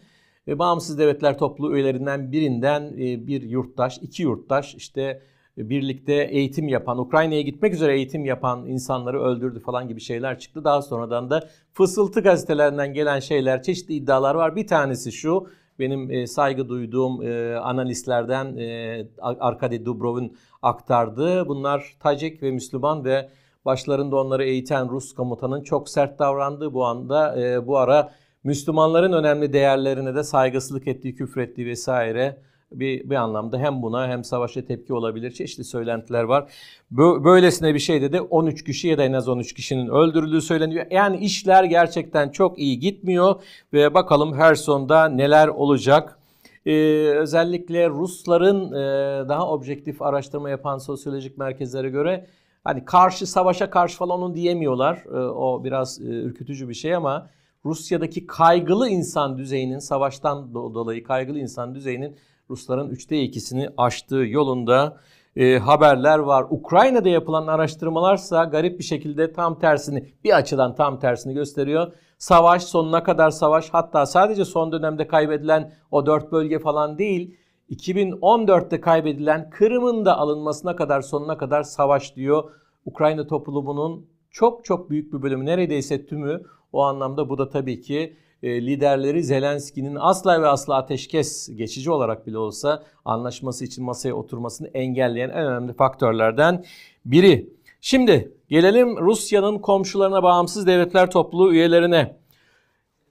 e, 0.48 0.58
Bağımsız 0.58 0.98
Devletler 0.98 1.38
Topluluğu 1.38 1.74
üyelerinden 1.74 2.32
birinden 2.32 2.82
e, 2.82 3.26
bir 3.26 3.42
yurttaş, 3.42 3.98
iki 3.98 4.22
yurttaş 4.22 4.74
işte 4.74 5.22
birlikte 5.56 6.14
eğitim 6.14 6.68
yapan, 6.68 6.98
Ukrayna'ya 6.98 7.40
gitmek 7.40 7.74
üzere 7.74 7.96
eğitim 7.96 8.24
yapan 8.24 8.66
insanları 8.66 9.22
öldürdü 9.22 9.60
falan 9.60 9.88
gibi 9.88 10.00
şeyler 10.00 10.38
çıktı. 10.38 10.64
Daha 10.64 10.82
sonradan 10.82 11.30
da 11.30 11.48
fısıltı 11.72 12.20
gazetelerinden 12.20 12.94
gelen 12.94 13.20
şeyler, 13.20 13.62
çeşitli 13.62 13.94
iddialar 13.94 14.34
var. 14.34 14.56
Bir 14.56 14.66
tanesi 14.66 15.12
şu, 15.12 15.46
benim 15.78 16.10
e, 16.10 16.26
saygı 16.26 16.68
duyduğum 16.68 17.22
e, 17.22 17.56
analistlerden 17.56 18.56
e, 18.56 19.06
Arkady 19.18 19.84
Dubrov'un 19.84 20.36
aktardığı. 20.62 21.48
Bunlar 21.48 21.96
Tacik 22.00 22.42
ve 22.42 22.50
Müslüman 22.50 23.04
ve 23.04 23.28
başlarında 23.64 24.16
onları 24.16 24.44
eğiten 24.44 24.90
Rus 24.90 25.14
komutanın 25.14 25.62
çok 25.62 25.88
sert 25.88 26.18
davrandığı 26.18 26.74
bu 26.74 26.84
anda 26.84 27.40
e, 27.42 27.66
bu 27.66 27.78
ara 27.78 28.12
Müslümanların 28.44 29.12
önemli 29.12 29.52
değerlerine 29.52 30.14
de 30.14 30.22
saygısızlık 30.22 30.88
ettiği, 30.88 31.14
küfrettiği 31.14 31.66
vesaire 31.66 32.36
bir, 32.80 33.10
bir 33.10 33.14
anlamda 33.14 33.58
hem 33.58 33.82
buna 33.82 34.08
hem 34.08 34.24
savaşa 34.24 34.64
tepki 34.64 34.94
olabilir. 34.94 35.30
Çeşitli 35.30 35.64
söylentiler 35.64 36.22
var. 36.22 36.52
Böylesine 36.90 37.74
bir 37.74 37.78
şeyde 37.78 38.12
de 38.12 38.20
13 38.20 38.64
kişi 38.64 38.88
ya 38.88 38.98
da 38.98 39.04
en 39.04 39.12
az 39.12 39.28
13 39.28 39.52
kişinin 39.52 39.88
öldürüldüğü 39.88 40.40
söyleniyor. 40.40 40.86
Yani 40.90 41.16
işler 41.16 41.64
gerçekten 41.64 42.28
çok 42.28 42.58
iyi 42.58 42.78
gitmiyor 42.78 43.42
ve 43.72 43.94
bakalım 43.94 44.34
her 44.34 44.54
sonda 44.54 45.08
neler 45.08 45.48
olacak. 45.48 46.18
Ee, 46.66 46.72
özellikle 47.16 47.88
Rusların 47.88 48.72
e, 48.72 49.28
daha 49.28 49.50
objektif 49.50 50.02
araştırma 50.02 50.50
yapan 50.50 50.78
sosyolojik 50.78 51.38
merkezlere 51.38 51.88
göre 51.88 52.26
hani 52.64 52.84
karşı 52.84 53.26
savaşa 53.26 53.70
karşı 53.70 53.98
falan 53.98 54.22
onu 54.22 54.34
diyemiyorlar. 54.34 55.04
Ee, 55.06 55.16
o 55.18 55.64
biraz 55.64 56.00
e, 56.00 56.04
ürkütücü 56.04 56.68
bir 56.68 56.74
şey 56.74 56.94
ama 56.94 57.30
Rusya'daki 57.64 58.26
kaygılı 58.26 58.88
insan 58.88 59.38
düzeyinin 59.38 59.78
savaştan 59.78 60.54
dolayı 60.54 61.04
kaygılı 61.04 61.38
insan 61.38 61.74
düzeyinin 61.74 62.16
Rusların 62.50 62.90
üçte 62.90 63.22
ikisini 63.22 63.68
aştığı 63.76 64.16
yolunda 64.16 64.96
e, 65.36 65.58
haberler 65.58 66.18
var. 66.18 66.46
Ukrayna'da 66.50 67.08
yapılan 67.08 67.46
araştırmalarsa 67.46 68.44
garip 68.44 68.78
bir 68.78 68.84
şekilde 68.84 69.32
tam 69.32 69.58
tersini 69.58 70.12
bir 70.24 70.36
açıdan 70.36 70.74
tam 70.74 71.00
tersini 71.00 71.34
gösteriyor. 71.34 71.92
Savaş 72.18 72.62
sonuna 72.64 73.02
kadar 73.02 73.30
savaş 73.30 73.70
hatta 73.70 74.06
sadece 74.06 74.44
son 74.44 74.72
dönemde 74.72 75.06
kaybedilen 75.06 75.72
o 75.90 76.06
dört 76.06 76.32
bölge 76.32 76.58
falan 76.58 76.98
değil 76.98 77.36
2014'te 77.70 78.80
kaybedilen 78.80 79.50
Kırım'ın 79.50 80.04
da 80.04 80.18
alınmasına 80.18 80.76
kadar 80.76 81.00
sonuna 81.00 81.38
kadar 81.38 81.62
savaş 81.62 82.16
diyor. 82.16 82.50
Ukrayna 82.84 83.26
toplumunun 83.26 84.06
çok 84.30 84.64
çok 84.64 84.90
büyük 84.90 85.12
bir 85.12 85.22
bölümü 85.22 85.46
neredeyse 85.46 86.06
tümü 86.06 86.42
o 86.72 86.82
anlamda 86.82 87.28
bu 87.28 87.38
da 87.38 87.48
tabii 87.48 87.80
ki 87.80 88.16
liderleri 88.44 89.24
Zelenski'nin 89.24 89.96
asla 90.00 90.42
ve 90.42 90.46
asla 90.46 90.76
ateşkes 90.76 91.48
geçici 91.56 91.90
olarak 91.90 92.26
bile 92.26 92.38
olsa 92.38 92.82
anlaşması 93.04 93.64
için 93.64 93.84
masaya 93.84 94.14
oturmasını 94.14 94.68
engelleyen 94.68 95.28
en 95.28 95.46
önemli 95.46 95.72
faktörlerden 95.72 96.64
biri. 97.04 97.48
Şimdi 97.80 98.32
gelelim 98.48 98.96
Rusya'nın 98.96 99.58
komşularına 99.58 100.22
bağımsız 100.22 100.66
devletler 100.66 101.10
topluluğu 101.10 101.52
üyelerine. 101.52 102.16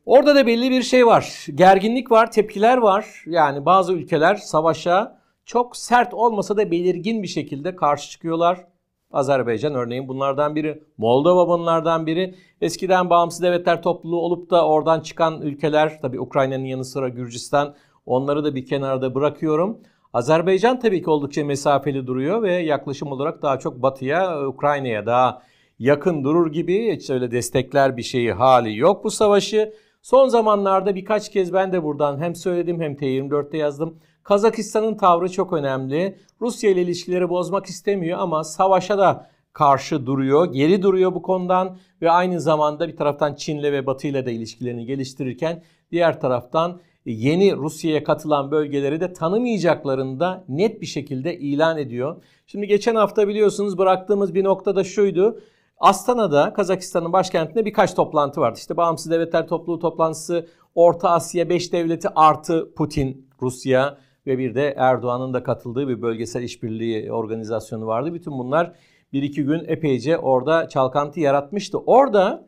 Orada 0.06 0.36
da 0.36 0.48
belli 0.48 0.72
bir 0.72 0.84
şey 0.84 1.06
var. 1.06 1.46
Gerginlik 1.56 2.12
var, 2.12 2.32
tepkiler 2.32 2.78
var. 2.78 3.24
Yani 3.26 3.66
bazı 3.66 3.94
ülkeler 3.94 4.36
savaşa 4.36 5.20
çok 5.46 5.78
sert 5.78 6.14
olmasa 6.14 6.58
da 6.58 6.72
belirgin 6.72 7.24
bir 7.24 7.28
şekilde 7.28 7.76
karşı 7.76 8.10
çıkıyorlar. 8.10 8.73
Azerbaycan 9.14 9.76
örneğin 9.76 10.08
bunlardan 10.08 10.56
biri. 10.56 10.84
Moldova 10.98 11.48
bunlardan 11.48 12.06
biri. 12.06 12.36
Eskiden 12.62 13.10
bağımsız 13.10 13.42
devletler 13.42 13.82
topluluğu 13.82 14.22
olup 14.22 14.50
da 14.50 14.68
oradan 14.68 15.00
çıkan 15.00 15.42
ülkeler 15.42 16.02
tabi 16.02 16.20
Ukrayna'nın 16.20 16.66
yanı 16.66 16.86
sıra 16.86 17.10
Gürcistan 17.10 17.76
onları 18.06 18.44
da 18.44 18.56
bir 18.56 18.66
kenarda 18.66 19.16
bırakıyorum. 19.16 19.78
Azerbaycan 20.14 20.80
tabii 20.80 21.04
ki 21.04 21.10
oldukça 21.10 21.46
mesafeli 21.46 22.08
duruyor 22.08 22.42
ve 22.42 22.54
yaklaşım 22.54 23.12
olarak 23.12 23.42
daha 23.42 23.60
çok 23.60 23.82
batıya, 23.82 24.48
Ukrayna'ya 24.48 25.06
daha 25.06 25.42
yakın 25.80 26.24
durur 26.24 26.52
gibi 26.52 26.96
hiç 26.96 27.10
öyle 27.10 27.32
destekler 27.32 27.98
bir 27.98 28.04
şeyi 28.04 28.32
hali 28.32 28.78
yok 28.78 29.04
bu 29.04 29.12
savaşı. 29.12 29.74
Son 30.02 30.28
zamanlarda 30.28 30.96
birkaç 30.96 31.32
kez 31.32 31.54
ben 31.54 31.74
de 31.74 31.84
buradan 31.84 32.20
hem 32.20 32.36
söyledim 32.36 32.82
hem 32.82 32.94
T24'te 32.94 33.58
yazdım. 33.58 34.00
Kazakistan'ın 34.24 34.96
tavrı 34.96 35.32
çok 35.32 35.54
önemli. 35.54 36.18
Rusya 36.42 36.70
ile 36.70 36.82
ilişkileri 36.82 37.30
bozmak 37.30 37.66
istemiyor 37.66 38.20
ama 38.20 38.44
savaşa 38.44 38.98
da 38.98 39.30
karşı 39.54 40.06
duruyor, 40.06 40.54
geri 40.54 40.82
duruyor 40.82 41.14
bu 41.14 41.22
konudan 41.22 41.78
ve 42.02 42.12
aynı 42.12 42.42
zamanda 42.42 42.88
bir 42.88 42.98
taraftan 42.98 43.36
Çin'le 43.36 43.64
ve 43.64 43.86
Batı 43.86 44.08
ile 44.08 44.26
de 44.26 44.34
ilişkilerini 44.34 44.86
geliştirirken 44.86 45.64
diğer 45.92 46.20
taraftan 46.22 46.80
yeni 47.06 47.56
Rusya'ya 47.56 48.04
katılan 48.04 48.52
bölgeleri 48.52 49.02
de 49.02 49.14
tanımayacaklarını 49.14 50.20
da 50.20 50.46
net 50.48 50.82
bir 50.82 50.86
şekilde 50.86 51.38
ilan 51.38 51.78
ediyor. 51.78 52.24
Şimdi 52.48 52.68
geçen 52.68 52.96
hafta 52.96 53.28
biliyorsunuz 53.28 53.78
bıraktığımız 53.78 54.34
bir 54.34 54.44
nokta 54.44 54.76
da 54.76 54.84
şuydu. 54.84 55.40
Astana'da 55.78 56.54
Kazakistan'ın 56.54 57.14
başkentinde 57.14 57.66
birkaç 57.66 57.94
toplantı 57.94 58.42
vardı. 58.42 58.60
İşte 58.60 58.78
Bağımsız 58.78 59.12
Devletler 59.12 59.48
Topluluğu 59.48 59.80
toplantısı, 59.80 60.48
Orta 60.76 61.10
Asya 61.10 61.50
5 61.50 61.74
devleti 61.74 62.10
artı 62.16 62.74
Putin, 62.76 63.30
Rusya 63.42 63.98
ve 64.28 64.38
bir 64.38 64.56
de 64.56 64.74
Erdoğan'ın 64.78 65.34
da 65.34 65.44
katıldığı 65.44 65.88
bir 65.88 66.02
bölgesel 66.02 66.44
işbirliği 66.44 67.12
organizasyonu 67.12 67.88
vardı. 67.88 68.14
Bütün 68.14 68.34
bunlar 68.34 68.74
bir 69.14 69.24
iki 69.24 69.44
gün 69.44 69.64
epeyce 69.68 70.18
orada 70.18 70.68
çalkantı 70.70 71.20
yaratmıştı. 71.20 71.78
Orada 71.78 72.48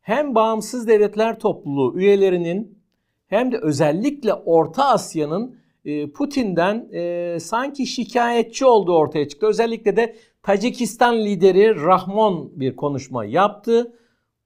hem 0.00 0.34
bağımsız 0.34 0.88
devletler 0.88 1.38
topluluğu 1.38 1.98
üyelerinin 1.98 2.78
hem 3.26 3.52
de 3.52 3.58
özellikle 3.58 4.34
Orta 4.34 4.84
Asya'nın 4.84 5.56
e, 5.84 6.10
Putin'den 6.10 6.88
e, 6.92 7.36
sanki 7.40 7.86
şikayetçi 7.86 8.66
olduğu 8.66 8.96
ortaya 8.96 9.28
çıktı. 9.28 9.46
Özellikle 9.46 9.96
de 9.96 10.16
Tacikistan 10.42 11.16
lideri 11.16 11.74
Rahmon 11.74 12.52
bir 12.54 12.76
konuşma 12.76 13.24
yaptı. 13.24 13.92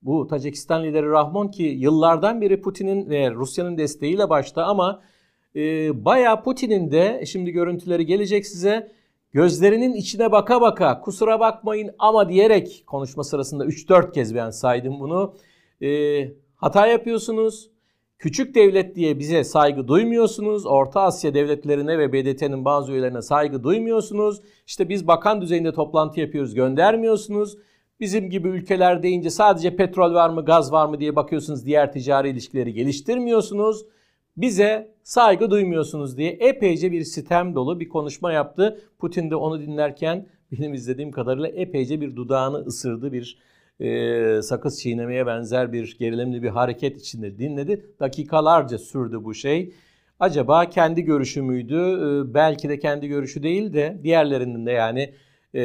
Bu 0.02 0.26
Tacikistan 0.26 0.84
lideri 0.84 1.06
Rahmon 1.06 1.49
ki 1.49 1.62
yıllardan 1.62 2.40
beri 2.40 2.60
Putin'in 2.60 3.10
ve 3.10 3.30
Rusya'nın 3.30 3.78
desteğiyle 3.78 4.30
başta 4.30 4.64
ama 4.64 5.02
e, 5.57 5.61
bayağı 6.04 6.42
Putin'in 6.42 6.90
de 6.90 7.25
şimdi 7.26 7.50
görüntüleri 7.50 8.07
gelecek 8.07 8.47
size 8.47 8.92
gözlerinin 9.33 9.95
içine 9.95 10.33
baka 10.33 10.61
baka 10.61 11.00
kusura 11.00 11.40
bakmayın 11.40 11.90
ama 11.99 12.28
diyerek 12.28 12.85
konuşma 12.87 13.25
sırasında 13.25 13.64
3-4 13.64 14.12
kez 14.12 14.35
ben 14.35 14.50
saydım 14.50 15.00
bunu. 15.00 15.35
E, 15.83 15.88
hata 16.57 16.87
yapıyorsunuz. 16.87 17.71
Küçük 18.19 18.54
devlet 18.54 18.97
diye 18.97 19.19
bize 19.19 19.45
saygı 19.45 19.88
duymuyorsunuz. 19.88 20.66
Orta 20.66 21.00
Asya 21.00 21.35
devletlerine 21.35 21.99
ve 21.99 22.12
BDT'nin 22.12 22.64
bazı 22.64 22.92
üyelerine 22.92 23.23
saygı 23.23 23.62
duymuyorsunuz. 23.64 24.40
İşte 24.66 24.88
biz 24.88 25.07
bakan 25.07 25.40
düzeyinde 25.42 25.73
toplantı 25.73 26.21
yapıyoruz 26.21 26.54
göndermiyorsunuz. 26.54 27.57
Bizim 28.00 28.30
gibi 28.30 28.49
ülkeler 28.49 29.02
deyince 29.02 29.30
sadece 29.30 29.76
petrol 29.76 30.14
var 30.14 30.30
mı 30.30 30.45
gaz 30.45 30.73
var 30.73 30.87
mı 30.87 31.00
diye 31.00 31.16
bakıyorsunuz. 31.16 31.66
Diğer 31.66 31.92
ticari 31.92 32.28
ilişkileri 32.28 32.73
geliştirmiyorsunuz 32.73 33.85
bize 34.40 34.94
saygı 35.02 35.50
duymuyorsunuz 35.50 36.16
diye 36.16 36.30
epeyce 36.30 36.92
bir 36.92 37.04
sitem 37.04 37.54
dolu 37.54 37.80
bir 37.80 37.88
konuşma 37.88 38.32
yaptı. 38.32 38.80
Putin 38.99 39.30
de 39.30 39.37
onu 39.37 39.61
dinlerken 39.61 40.26
benim 40.52 40.75
izlediğim 40.75 41.11
kadarıyla 41.11 41.49
epeyce 41.49 42.00
bir 42.00 42.16
dudağını 42.16 42.56
ısırdı 42.56 43.12
bir 43.12 43.38
e, 43.80 44.42
sakız 44.42 44.80
çiğnemeye 44.80 45.26
benzer 45.26 45.73
bir 45.73 45.97
gerilimli 45.99 46.42
bir 46.42 46.49
hareket 46.49 47.00
içinde 47.00 47.38
dinledi. 47.38 47.87
Dakikalarca 48.00 48.78
sürdü 48.78 49.25
bu 49.25 49.35
şey. 49.35 49.75
Acaba 50.20 50.70
kendi 50.70 51.02
görüşü 51.02 51.42
müydü? 51.42 51.76
E, 51.76 52.35
belki 52.35 52.68
de 52.68 52.78
kendi 52.78 53.09
görüşü 53.09 53.42
değil 53.42 53.73
de 53.73 54.00
diğerlerinin 54.02 54.66
de 54.66 54.70
yani 54.70 55.14
e, 55.54 55.62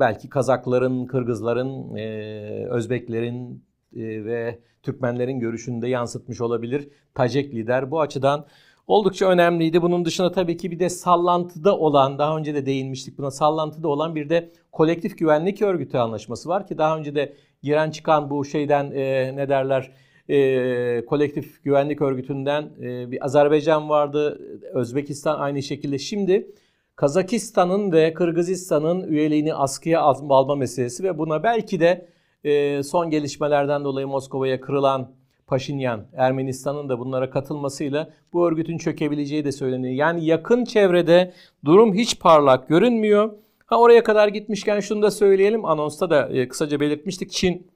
belki 0.00 0.28
Kazakların, 0.28 1.06
Kırgızların, 1.06 1.96
e, 1.96 2.66
Özbeklerin 2.70 3.64
ve 3.96 4.58
Türkmenlerin 4.82 5.40
görüşünü 5.40 5.82
de 5.82 5.88
yansıtmış 5.88 6.40
olabilir. 6.40 6.88
Tacek 7.14 7.54
lider 7.54 7.90
bu 7.90 8.00
açıdan 8.00 8.46
oldukça 8.86 9.28
önemliydi. 9.28 9.82
Bunun 9.82 10.04
dışında 10.04 10.32
tabii 10.32 10.56
ki 10.56 10.70
bir 10.70 10.78
de 10.78 10.88
sallantıda 10.88 11.78
olan, 11.78 12.18
daha 12.18 12.36
önce 12.36 12.54
de 12.54 12.66
değinmiştik 12.66 13.18
buna, 13.18 13.30
sallantıda 13.30 13.88
olan 13.88 14.14
bir 14.14 14.28
de 14.28 14.50
kolektif 14.72 15.18
güvenlik 15.18 15.62
örgütü 15.62 15.98
anlaşması 15.98 16.48
var 16.48 16.66
ki 16.66 16.78
daha 16.78 16.98
önce 16.98 17.14
de 17.14 17.32
giren 17.62 17.90
çıkan 17.90 18.30
bu 18.30 18.44
şeyden 18.44 18.90
e, 18.90 19.36
ne 19.36 19.48
derler 19.48 19.92
e, 20.28 21.04
kolektif 21.04 21.64
güvenlik 21.64 22.02
örgütünden 22.02 22.70
e, 22.82 23.10
bir 23.10 23.24
Azerbaycan 23.24 23.88
vardı, 23.88 24.40
Özbekistan 24.74 25.38
aynı 25.38 25.62
şekilde. 25.62 25.98
Şimdi 25.98 26.50
Kazakistan'ın 26.96 27.92
ve 27.92 28.14
Kırgızistan'ın 28.14 29.08
üyeliğini 29.08 29.54
askıya 29.54 30.00
alma 30.00 30.54
meselesi 30.54 31.04
ve 31.04 31.18
buna 31.18 31.42
belki 31.42 31.80
de 31.80 32.08
e, 32.46 32.82
son 32.82 33.10
gelişmelerden 33.10 33.84
dolayı 33.84 34.06
Moskova'ya 34.06 34.60
kırılan 34.60 35.10
Paşinyan, 35.46 36.06
Ermenistan'ın 36.12 36.88
da 36.88 36.98
bunlara 36.98 37.30
katılmasıyla 37.30 38.10
bu 38.32 38.48
örgütün 38.48 38.78
çökebileceği 38.78 39.44
de 39.44 39.52
söyleniyor. 39.52 39.94
Yani 39.94 40.24
yakın 40.24 40.64
çevrede 40.64 41.32
durum 41.64 41.94
hiç 41.94 42.20
parlak 42.20 42.68
görünmüyor. 42.68 43.32
Ha 43.66 43.80
oraya 43.80 44.02
kadar 44.02 44.28
gitmişken 44.28 44.80
şunu 44.80 45.02
da 45.02 45.10
söyleyelim. 45.10 45.64
Anonsta 45.64 46.10
da 46.10 46.28
e, 46.28 46.48
kısaca 46.48 46.80
belirtmiştik. 46.80 47.30
Çin, 47.30 47.66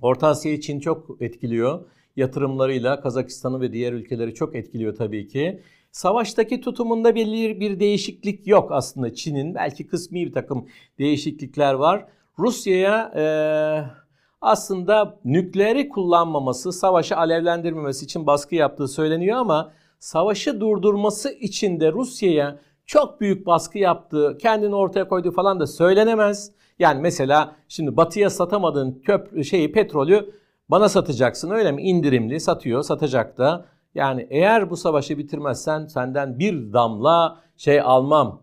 Orta 0.00 0.26
Asya'yı 0.26 0.60
Çin 0.60 0.80
çok 0.80 1.22
etkiliyor. 1.22 1.84
Yatırımlarıyla 2.16 3.00
Kazakistan'ı 3.00 3.60
ve 3.60 3.72
diğer 3.72 3.92
ülkeleri 3.92 4.34
çok 4.34 4.56
etkiliyor 4.56 4.96
tabii 4.96 5.28
ki. 5.28 5.62
Savaştaki 5.92 6.60
tutumunda 6.60 7.14
bir, 7.14 7.60
bir 7.60 7.80
değişiklik 7.80 8.46
yok 8.46 8.72
aslında 8.72 9.14
Çin'in. 9.14 9.54
Belki 9.54 9.86
kısmi 9.86 10.26
bir 10.26 10.32
takım 10.32 10.66
değişiklikler 10.98 11.74
var. 11.74 12.06
Rusya'ya 12.38 13.12
e, 13.16 13.24
aslında 14.40 15.18
nükleeri 15.24 15.88
kullanmaması, 15.88 16.72
savaşı 16.72 17.16
alevlendirmemesi 17.16 18.04
için 18.04 18.26
baskı 18.26 18.54
yaptığı 18.54 18.88
söyleniyor 18.88 19.38
ama 19.38 19.72
savaşı 19.98 20.60
durdurması 20.60 21.32
için 21.32 21.80
de 21.80 21.92
Rusya'ya 21.92 22.58
çok 22.86 23.20
büyük 23.20 23.46
baskı 23.46 23.78
yaptığı, 23.78 24.38
kendini 24.38 24.74
ortaya 24.74 25.08
koyduğu 25.08 25.30
falan 25.30 25.60
da 25.60 25.66
söylenemez. 25.66 26.52
Yani 26.78 27.00
mesela 27.00 27.56
şimdi 27.68 27.96
batıya 27.96 28.30
satamadığın 28.30 29.02
köp 29.04 29.44
şeyi 29.44 29.72
petrolü 29.72 30.30
bana 30.68 30.88
satacaksın 30.88 31.50
öyle 31.50 31.72
mi? 31.72 31.82
İndirimli 31.82 32.40
satıyor, 32.40 32.82
satacak 32.82 33.38
da. 33.38 33.64
Yani 33.94 34.26
eğer 34.30 34.70
bu 34.70 34.76
savaşı 34.76 35.18
bitirmezsen 35.18 35.86
senden 35.86 36.38
bir 36.38 36.72
damla 36.72 37.40
şey 37.56 37.80
almam, 37.80 38.42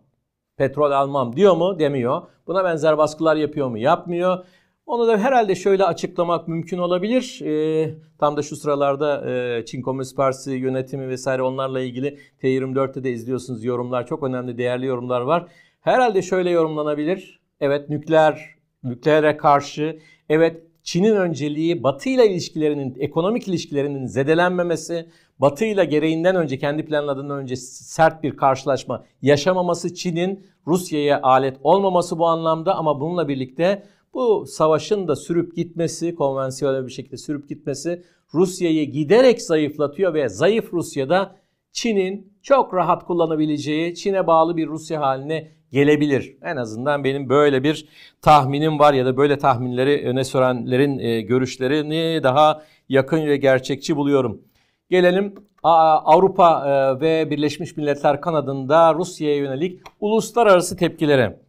petrol 0.58 0.92
almam 0.92 1.36
diyor 1.36 1.56
mu? 1.56 1.80
Demiyor. 1.80 2.22
Buna 2.48 2.64
benzer 2.64 2.98
baskılar 2.98 3.36
yapıyor 3.36 3.68
mu? 3.68 3.78
Yapmıyor. 3.78 4.46
Onu 4.86 5.08
da 5.08 5.18
herhalde 5.18 5.56
şöyle 5.56 5.84
açıklamak 5.84 6.48
mümkün 6.48 6.78
olabilir. 6.78 7.42
E, 7.46 7.94
tam 8.20 8.38
da 8.38 8.42
şu 8.42 8.56
sıralarda 8.56 9.32
e, 9.32 9.66
Çin 9.66 9.82
Komünist 9.82 10.18
Partisi 10.18 10.52
yönetimi 10.52 11.08
vesaire 11.10 11.42
onlarla 11.42 11.80
ilgili 11.82 12.20
T24'te 12.42 13.04
de 13.04 13.12
izliyorsunuz 13.12 13.64
yorumlar. 13.64 14.08
Çok 14.08 14.24
önemli, 14.24 14.58
değerli 14.58 14.86
yorumlar 14.86 15.22
var. 15.22 15.48
Herhalde 15.82 16.22
şöyle 16.22 16.50
yorumlanabilir. 16.50 17.40
Evet 17.60 17.90
nükleer, 17.90 18.56
nükleere 18.84 19.38
karşı, 19.38 20.00
evet 20.29 20.64
Çin'in 20.86 21.16
önceliği 21.16 21.84
Batı 21.84 22.10
ile 22.10 22.32
ilişkilerinin, 22.32 22.96
ekonomik 23.00 23.48
ilişkilerinin 23.48 24.06
zedelenmemesi, 24.06 25.10
Batı 25.40 25.66
ile 25.66 25.86
gereğinden 25.86 26.36
önce, 26.36 26.60
kendi 26.60 26.86
planladığından 26.86 27.40
önce 27.40 27.56
sert 27.56 28.24
bir 28.24 28.38
karşılaşma 28.38 29.06
yaşamaması, 29.22 29.94
Çin'in 29.94 30.46
Rusya'ya 30.68 31.20
alet 31.22 31.58
olmaması 31.64 32.20
bu 32.20 32.28
anlamda. 32.28 32.76
Ama 32.76 33.00
bununla 33.02 33.28
birlikte 33.28 33.84
bu 34.14 34.46
savaşın 34.46 35.08
da 35.08 35.16
sürüp 35.16 35.56
gitmesi, 35.56 36.16
konvansiyonel 36.16 36.86
bir 36.86 36.92
şekilde 36.92 37.18
sürüp 37.18 37.50
gitmesi 37.50 38.04
Rusya'yı 38.34 38.92
giderek 38.92 39.42
zayıflatıyor 39.42 40.14
ve 40.14 40.30
zayıf 40.30 40.74
Rusya'da 40.74 41.36
Çin'in 41.72 42.34
çok 42.42 42.74
rahat 42.74 43.06
kullanabileceği, 43.06 43.96
Çin'e 43.96 44.28
bağlı 44.28 44.58
bir 44.58 44.68
Rusya 44.68 45.02
haline 45.02 45.52
gelebilir. 45.75 46.38
En 46.42 46.55
azından 46.55 47.03
benim 47.03 47.29
böyle 47.29 47.64
bir 47.64 47.88
tahminim 48.22 48.79
var 48.79 48.94
ya 48.94 49.05
da 49.05 49.18
böyle 49.18 49.38
tahminleri 49.38 50.07
öne 50.07 50.24
sürenlerin 50.24 51.00
e, 51.00 51.22
görüşlerini 51.22 52.24
daha 52.24 52.64
yakın 52.90 53.25
ve 53.25 53.38
gerçekçi 53.38 53.96
buluyorum. 53.96 54.42
Gelelim 54.90 55.35
Avrupa 55.64 56.64
e, 56.68 57.01
ve 57.01 57.29
Birleşmiş 57.29 57.77
Milletler 57.77 58.22
kanadında 58.22 58.94
Rusya'ya 58.94 59.35
yönelik 59.35 59.81
uluslararası 60.00 60.77
tepkilere. 60.77 61.40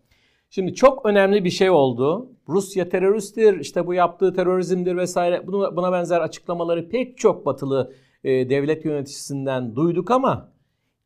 Şimdi 0.50 0.74
çok 0.74 1.06
önemli 1.06 1.44
bir 1.44 1.50
şey 1.50 1.70
oldu. 1.70 2.28
Rusya 2.48 2.88
teröristtir, 2.88 3.60
işte 3.60 3.86
bu 3.86 3.94
yaptığı 3.94 4.34
terörizmdir 4.34 4.96
vesaire. 4.96 5.46
Buna, 5.46 5.92
benzer 5.92 6.20
açıklamaları 6.20 6.88
pek 6.88 7.18
çok 7.18 7.46
batılı 7.46 7.92
e, 8.24 8.50
devlet 8.50 8.84
yöneticisinden 8.84 9.76
duyduk 9.76 10.10
ama 10.10 10.48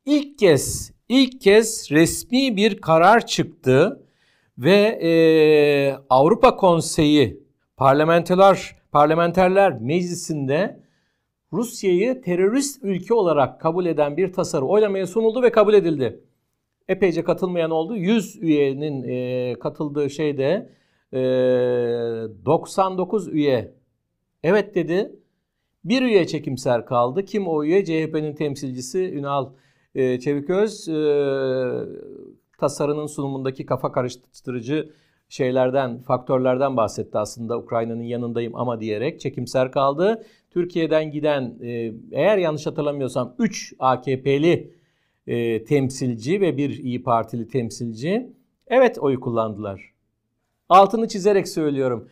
ilk 0.05 0.39
kez 0.39 0.93
ilk 1.11 1.41
kez 1.41 1.91
resmi 1.91 2.57
bir 2.57 2.81
karar 2.81 3.25
çıktı 3.25 4.05
ve 4.57 4.99
e, 5.01 5.11
Avrupa 6.09 6.55
Konseyi 6.55 7.43
Parlamenterler 7.77 8.75
Parlamenterler 8.91 9.81
Meclisi'nde 9.81 10.79
Rusya'yı 11.53 12.21
terörist 12.21 12.83
ülke 12.83 13.13
olarak 13.13 13.61
kabul 13.61 13.85
eden 13.85 14.17
bir 14.17 14.33
tasarı 14.33 14.65
oylamaya 14.65 15.07
sunuldu 15.07 15.41
ve 15.41 15.51
kabul 15.51 15.73
edildi. 15.73 16.23
Epeyce 16.87 17.23
katılmayan 17.23 17.71
oldu. 17.71 17.95
100 17.97 18.35
üyenin 18.41 19.03
e, 19.03 19.53
katıldığı 19.59 20.09
şeyde 20.09 20.69
e, 21.13 21.19
99 22.45 23.27
üye 23.27 23.73
evet 24.43 24.75
dedi. 24.75 25.15
Bir 25.83 26.01
üye 26.01 26.27
çekimser 26.27 26.85
kaldı. 26.85 27.25
Kim 27.25 27.47
o 27.47 27.63
üye? 27.63 27.85
CHP'nin 27.85 28.35
temsilcisi 28.35 29.13
Ünal 29.13 29.49
e, 29.95 30.19
Çeviköz 30.19 30.89
e, 30.89 30.93
tasarının 32.57 33.07
sunumundaki 33.07 33.65
kafa 33.65 33.91
karıştırıcı 33.91 34.93
şeylerden, 35.29 36.01
faktörlerden 36.01 36.77
bahsetti 36.77 37.17
aslında. 37.17 37.57
Ukrayna'nın 37.57 38.03
yanındayım 38.03 38.55
ama 38.55 38.79
diyerek 38.79 39.19
çekimser 39.19 39.71
kaldı. 39.71 40.23
Türkiye'den 40.49 41.11
giden 41.11 41.55
e, 41.61 41.93
eğer 42.11 42.37
yanlış 42.37 42.65
hatırlamıyorsam 42.65 43.35
3 43.39 43.73
AKP'li 43.79 44.73
e, 45.27 45.63
temsilci 45.63 46.41
ve 46.41 46.57
bir 46.57 46.69
İyi 46.69 47.03
Partili 47.03 47.47
temsilci 47.47 48.33
evet 48.67 48.99
oy 48.99 49.19
kullandılar. 49.19 49.93
Altını 50.69 51.07
çizerek 51.07 51.47
söylüyorum. 51.47 52.09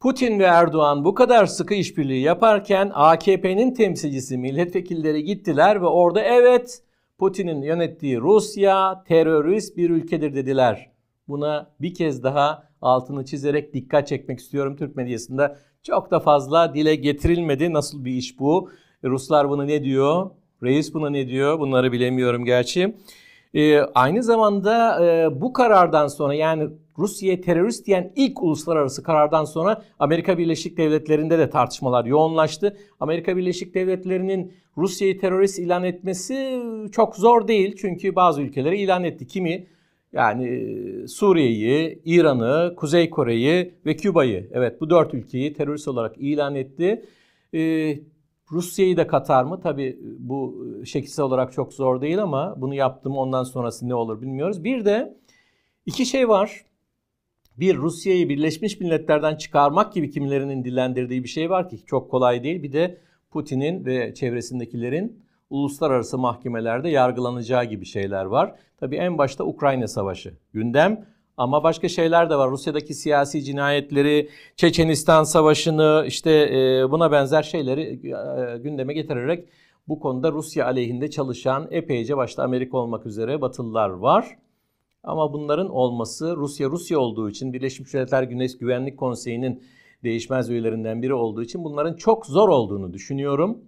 Putin 0.00 0.38
ve 0.38 0.44
Erdoğan 0.44 1.04
bu 1.04 1.14
kadar 1.14 1.46
sıkı 1.46 1.74
işbirliği 1.74 2.22
yaparken 2.22 2.90
AKP'nin 2.94 3.74
temsilcisi 3.74 4.38
milletvekilleri 4.38 5.24
gittiler 5.24 5.82
ve 5.82 5.86
orada 5.86 6.20
evet 6.20 6.82
Putin'in 7.22 7.62
yönettiği 7.62 8.20
Rusya 8.20 9.04
terörist 9.08 9.76
bir 9.76 9.90
ülkedir 9.90 10.34
dediler. 10.34 10.90
Buna 11.28 11.70
bir 11.80 11.94
kez 11.94 12.22
daha 12.22 12.68
altını 12.80 13.24
çizerek 13.24 13.74
dikkat 13.74 14.08
çekmek 14.08 14.38
istiyorum 14.38 14.76
Türk 14.76 14.96
medyasında. 14.96 15.58
Çok 15.82 16.10
da 16.10 16.20
fazla 16.20 16.74
dile 16.74 16.94
getirilmedi. 16.94 17.72
Nasıl 17.72 18.04
bir 18.04 18.10
iş 18.10 18.38
bu? 18.38 18.70
Ruslar 19.04 19.48
bunu 19.48 19.66
ne 19.66 19.84
diyor? 19.84 20.30
Reis 20.62 20.94
buna 20.94 21.10
ne 21.10 21.28
diyor? 21.28 21.58
Bunları 21.58 21.92
bilemiyorum 21.92 22.44
gerçi. 22.44 22.96
Ee, 23.54 23.80
aynı 23.80 24.22
zamanda 24.22 25.06
e, 25.06 25.40
bu 25.40 25.52
karardan 25.52 26.06
sonra 26.06 26.34
yani 26.34 26.68
Rusya'ya 26.98 27.40
terörist 27.40 27.86
diyen 27.86 28.12
ilk 28.16 28.42
uluslararası 28.42 29.02
karardan 29.02 29.44
sonra 29.44 29.82
Amerika 29.98 30.38
Birleşik 30.38 30.76
Devletleri'nde 30.76 31.38
de 31.38 31.50
tartışmalar 31.50 32.04
yoğunlaştı. 32.04 32.76
Amerika 33.00 33.36
Birleşik 33.36 33.74
Devletleri'nin 33.74 34.52
Rusya'yı 34.78 35.20
terörist 35.20 35.58
ilan 35.58 35.84
etmesi 35.84 36.62
çok 36.92 37.16
zor 37.16 37.48
değil. 37.48 37.76
Çünkü 37.80 38.14
bazı 38.14 38.42
ülkeleri 38.42 38.80
ilan 38.80 39.04
etti. 39.04 39.26
Kimi? 39.26 39.66
Yani 40.12 40.46
e, 40.46 41.06
Suriye'yi, 41.08 42.02
İran'ı, 42.04 42.74
Kuzey 42.76 43.10
Kore'yi 43.10 43.74
ve 43.86 43.96
Küba'yı. 43.96 44.50
Evet 44.52 44.80
bu 44.80 44.90
dört 44.90 45.14
ülkeyi 45.14 45.52
terörist 45.52 45.88
olarak 45.88 46.18
ilan 46.18 46.54
etti. 46.54 47.04
Ee, 47.54 47.98
Rusya'yı 48.52 48.96
da 48.96 49.06
katar 49.06 49.44
mı? 49.44 49.60
Tabii 49.60 49.98
bu 50.18 50.66
şekilsel 50.84 51.24
olarak 51.24 51.52
çok 51.52 51.72
zor 51.72 52.00
değil 52.00 52.22
ama 52.22 52.54
bunu 52.56 52.74
yaptım 52.74 53.16
ondan 53.16 53.44
sonrası 53.44 53.88
ne 53.88 53.94
olur 53.94 54.22
bilmiyoruz. 54.22 54.64
Bir 54.64 54.84
de 54.84 55.16
iki 55.86 56.06
şey 56.06 56.28
var. 56.28 56.64
Bir 57.58 57.76
Rusya'yı 57.76 58.28
Birleşmiş 58.28 58.80
Milletler'den 58.80 59.36
çıkarmak 59.36 59.92
gibi 59.92 60.10
kimilerinin 60.10 60.64
dillendirdiği 60.64 61.22
bir 61.22 61.28
şey 61.28 61.50
var 61.50 61.68
ki 61.68 61.84
çok 61.86 62.10
kolay 62.10 62.42
değil. 62.42 62.62
Bir 62.62 62.72
de 62.72 62.98
Putin'in 63.30 63.84
ve 63.84 64.14
çevresindekilerin 64.14 65.22
uluslararası 65.50 66.18
mahkemelerde 66.18 66.88
yargılanacağı 66.88 67.64
gibi 67.64 67.86
şeyler 67.86 68.24
var. 68.24 68.54
Tabii 68.80 68.96
en 68.96 69.18
başta 69.18 69.44
Ukrayna 69.44 69.88
Savaşı 69.88 70.34
gündem 70.52 71.06
Ama 71.36 71.62
başka 71.62 71.88
şeyler 71.88 72.30
de 72.30 72.36
var. 72.36 72.50
Rusya'daki 72.50 72.94
siyasi 72.94 73.44
cinayetleri, 73.44 74.28
Çeçenistan 74.56 75.24
Savaşı'nı 75.24 76.04
işte 76.06 76.30
e, 76.30 76.90
buna 76.90 77.12
benzer 77.12 77.42
şeyleri 77.42 77.82
e, 77.82 78.58
gündeme 78.58 78.94
getirerek 78.94 79.48
bu 79.88 80.00
konuda 80.00 80.32
Rusya 80.32 80.66
aleyhinde 80.66 81.10
çalışan 81.10 81.68
epeyce 81.70 82.16
başta 82.16 82.42
Amerika 82.42 82.76
olmak 82.76 83.06
üzere 83.06 83.40
Batılılar 83.40 83.88
var. 83.88 84.38
Ama 85.04 85.32
bunların 85.32 85.68
olması 85.68 86.36
Rusya 86.36 86.68
Rusya 86.70 86.98
olduğu 86.98 87.30
için 87.30 87.52
Birleşmiş 87.52 87.94
Milletler 87.94 88.22
Güneş 88.22 88.58
Güvenlik 88.58 88.98
Konseyi'nin 88.98 89.62
değişmez 90.04 90.50
üyelerinden 90.50 91.02
biri 91.02 91.14
olduğu 91.14 91.42
için 91.42 91.64
bunların 91.64 91.94
çok 91.94 92.26
zor 92.26 92.48
olduğunu 92.48 92.92
düşünüyorum. 92.92 93.58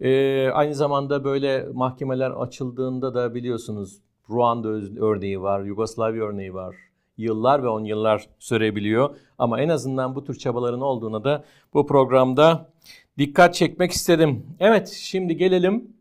Ee, 0.00 0.48
aynı 0.48 0.74
zamanda 0.74 1.24
böyle 1.24 1.66
mahkemeler 1.72 2.30
açıldığında 2.30 3.14
da 3.14 3.34
biliyorsunuz 3.34 4.00
Ruanda 4.30 4.68
örneği 5.00 5.42
var, 5.42 5.64
Yugoslavya 5.64 6.24
örneği 6.24 6.54
var. 6.54 6.76
Yıllar 7.16 7.62
ve 7.62 7.68
on 7.68 7.84
yıllar 7.84 8.26
sürebiliyor. 8.38 9.16
Ama 9.38 9.60
en 9.60 9.68
azından 9.68 10.14
bu 10.14 10.24
tür 10.24 10.34
çabaların 10.34 10.80
olduğuna 10.80 11.24
da 11.24 11.44
bu 11.74 11.86
programda 11.86 12.70
dikkat 13.18 13.54
çekmek 13.54 13.90
istedim. 13.90 14.46
Evet 14.60 14.88
şimdi 14.88 15.36
gelelim 15.36 15.96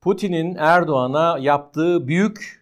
Putin'in 0.00 0.54
Erdoğan'a 0.58 1.38
yaptığı 1.38 2.08
büyük 2.08 2.59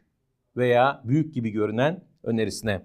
veya 0.58 1.00
büyük 1.04 1.34
gibi 1.34 1.50
görünen 1.50 2.00
önerisine. 2.24 2.82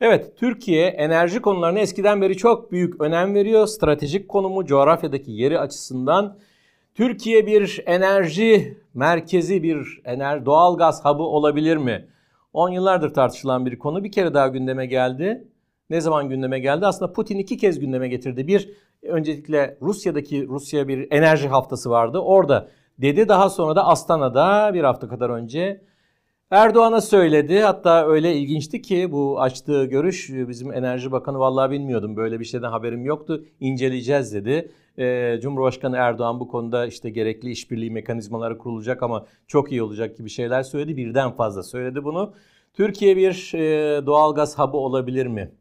Evet, 0.00 0.36
Türkiye 0.36 0.86
enerji 0.86 1.40
konularına 1.42 1.78
eskiden 1.78 2.22
beri 2.22 2.36
çok 2.36 2.72
büyük 2.72 3.00
önem 3.00 3.34
veriyor. 3.34 3.66
Stratejik 3.66 4.28
konumu, 4.28 4.64
coğrafyadaki 4.66 5.32
yeri 5.32 5.58
açısından 5.58 6.38
Türkiye 6.94 7.46
bir 7.46 7.82
enerji 7.86 8.78
merkezi, 8.94 9.62
bir 9.62 10.00
ener 10.04 10.46
doğal 10.46 10.78
gaz 10.78 11.04
hub'ı 11.04 11.22
olabilir 11.22 11.76
mi? 11.76 12.06
10 12.52 12.70
yıllardır 12.70 13.14
tartışılan 13.14 13.66
bir 13.66 13.78
konu 13.78 14.04
bir 14.04 14.12
kere 14.12 14.34
daha 14.34 14.48
gündeme 14.48 14.86
geldi. 14.86 15.48
Ne 15.90 16.00
zaman 16.00 16.28
gündeme 16.28 16.58
geldi? 16.58 16.86
Aslında 16.86 17.12
Putin 17.12 17.38
iki 17.38 17.56
kez 17.56 17.80
gündeme 17.80 18.08
getirdi. 18.08 18.46
Bir, 18.46 18.70
öncelikle 19.02 19.78
Rusya'daki 19.82 20.48
Rusya 20.48 20.88
bir 20.88 21.08
enerji 21.10 21.48
haftası 21.48 21.90
vardı. 21.90 22.18
Orada 22.18 22.68
dedi. 22.98 23.28
Daha 23.28 23.50
sonra 23.50 23.76
da 23.76 23.86
Astana'da 23.86 24.74
bir 24.74 24.84
hafta 24.84 25.08
kadar 25.08 25.30
önce 25.30 25.80
Erdoğan'a 26.52 27.00
söyledi. 27.00 27.60
Hatta 27.60 28.06
öyle 28.06 28.36
ilginçti 28.36 28.82
ki 28.82 29.12
bu 29.12 29.40
açtığı 29.40 29.84
görüş 29.84 30.30
bizim 30.48 30.72
Enerji 30.72 31.12
Bakanı 31.12 31.38
vallahi 31.38 31.70
bilmiyordum. 31.70 32.16
Böyle 32.16 32.40
bir 32.40 32.44
şeyden 32.44 32.70
haberim 32.70 33.04
yoktu. 33.04 33.44
İnceleyeceğiz 33.60 34.34
dedi. 34.34 34.72
Ee, 34.98 35.38
Cumhurbaşkanı 35.42 35.96
Erdoğan 35.96 36.40
bu 36.40 36.48
konuda 36.48 36.86
işte 36.86 37.10
gerekli 37.10 37.50
işbirliği 37.50 37.90
mekanizmaları 37.90 38.58
kurulacak 38.58 39.02
ama 39.02 39.26
çok 39.46 39.72
iyi 39.72 39.82
olacak 39.82 40.18
gibi 40.18 40.30
şeyler 40.30 40.62
söyledi. 40.62 40.96
Birden 40.96 41.30
fazla 41.30 41.62
söyledi 41.62 42.04
bunu. 42.04 42.32
Türkiye 42.74 43.16
bir 43.16 43.52
e, 43.54 44.06
doğalgaz 44.06 44.58
hub'ı 44.58 44.76
olabilir 44.76 45.26
mi? 45.26 45.52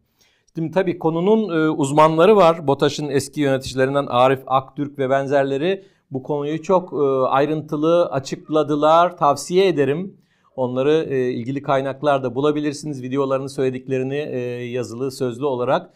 Şimdi 0.56 0.72
tabii 0.72 1.00
konunun 1.00 1.58
e, 1.58 1.70
uzmanları 1.70 2.36
var. 2.36 2.68
BOTAŞ'ın 2.68 3.10
eski 3.10 3.42
yöneticilerinden 3.42 4.06
Arif 4.06 4.44
Aktürk 4.48 5.00
ve 5.00 5.10
benzerleri 5.10 5.84
bu 6.12 6.24
konuyu 6.24 6.62
çok 6.62 6.94
e, 6.94 7.28
ayrıntılı 7.28 8.06
açıkladılar. 8.06 9.18
Tavsiye 9.18 9.68
ederim. 9.68 10.22
Onları 10.56 11.08
e, 11.10 11.32
ilgili 11.32 11.62
kaynaklarda 11.62 12.36
bulabilirsiniz. 12.36 13.04
Videolarını 13.04 13.50
söylediklerini 13.50 14.18
e, 14.18 14.40
yazılı, 14.64 15.12
sözlü 15.12 15.46
olarak. 15.46 15.94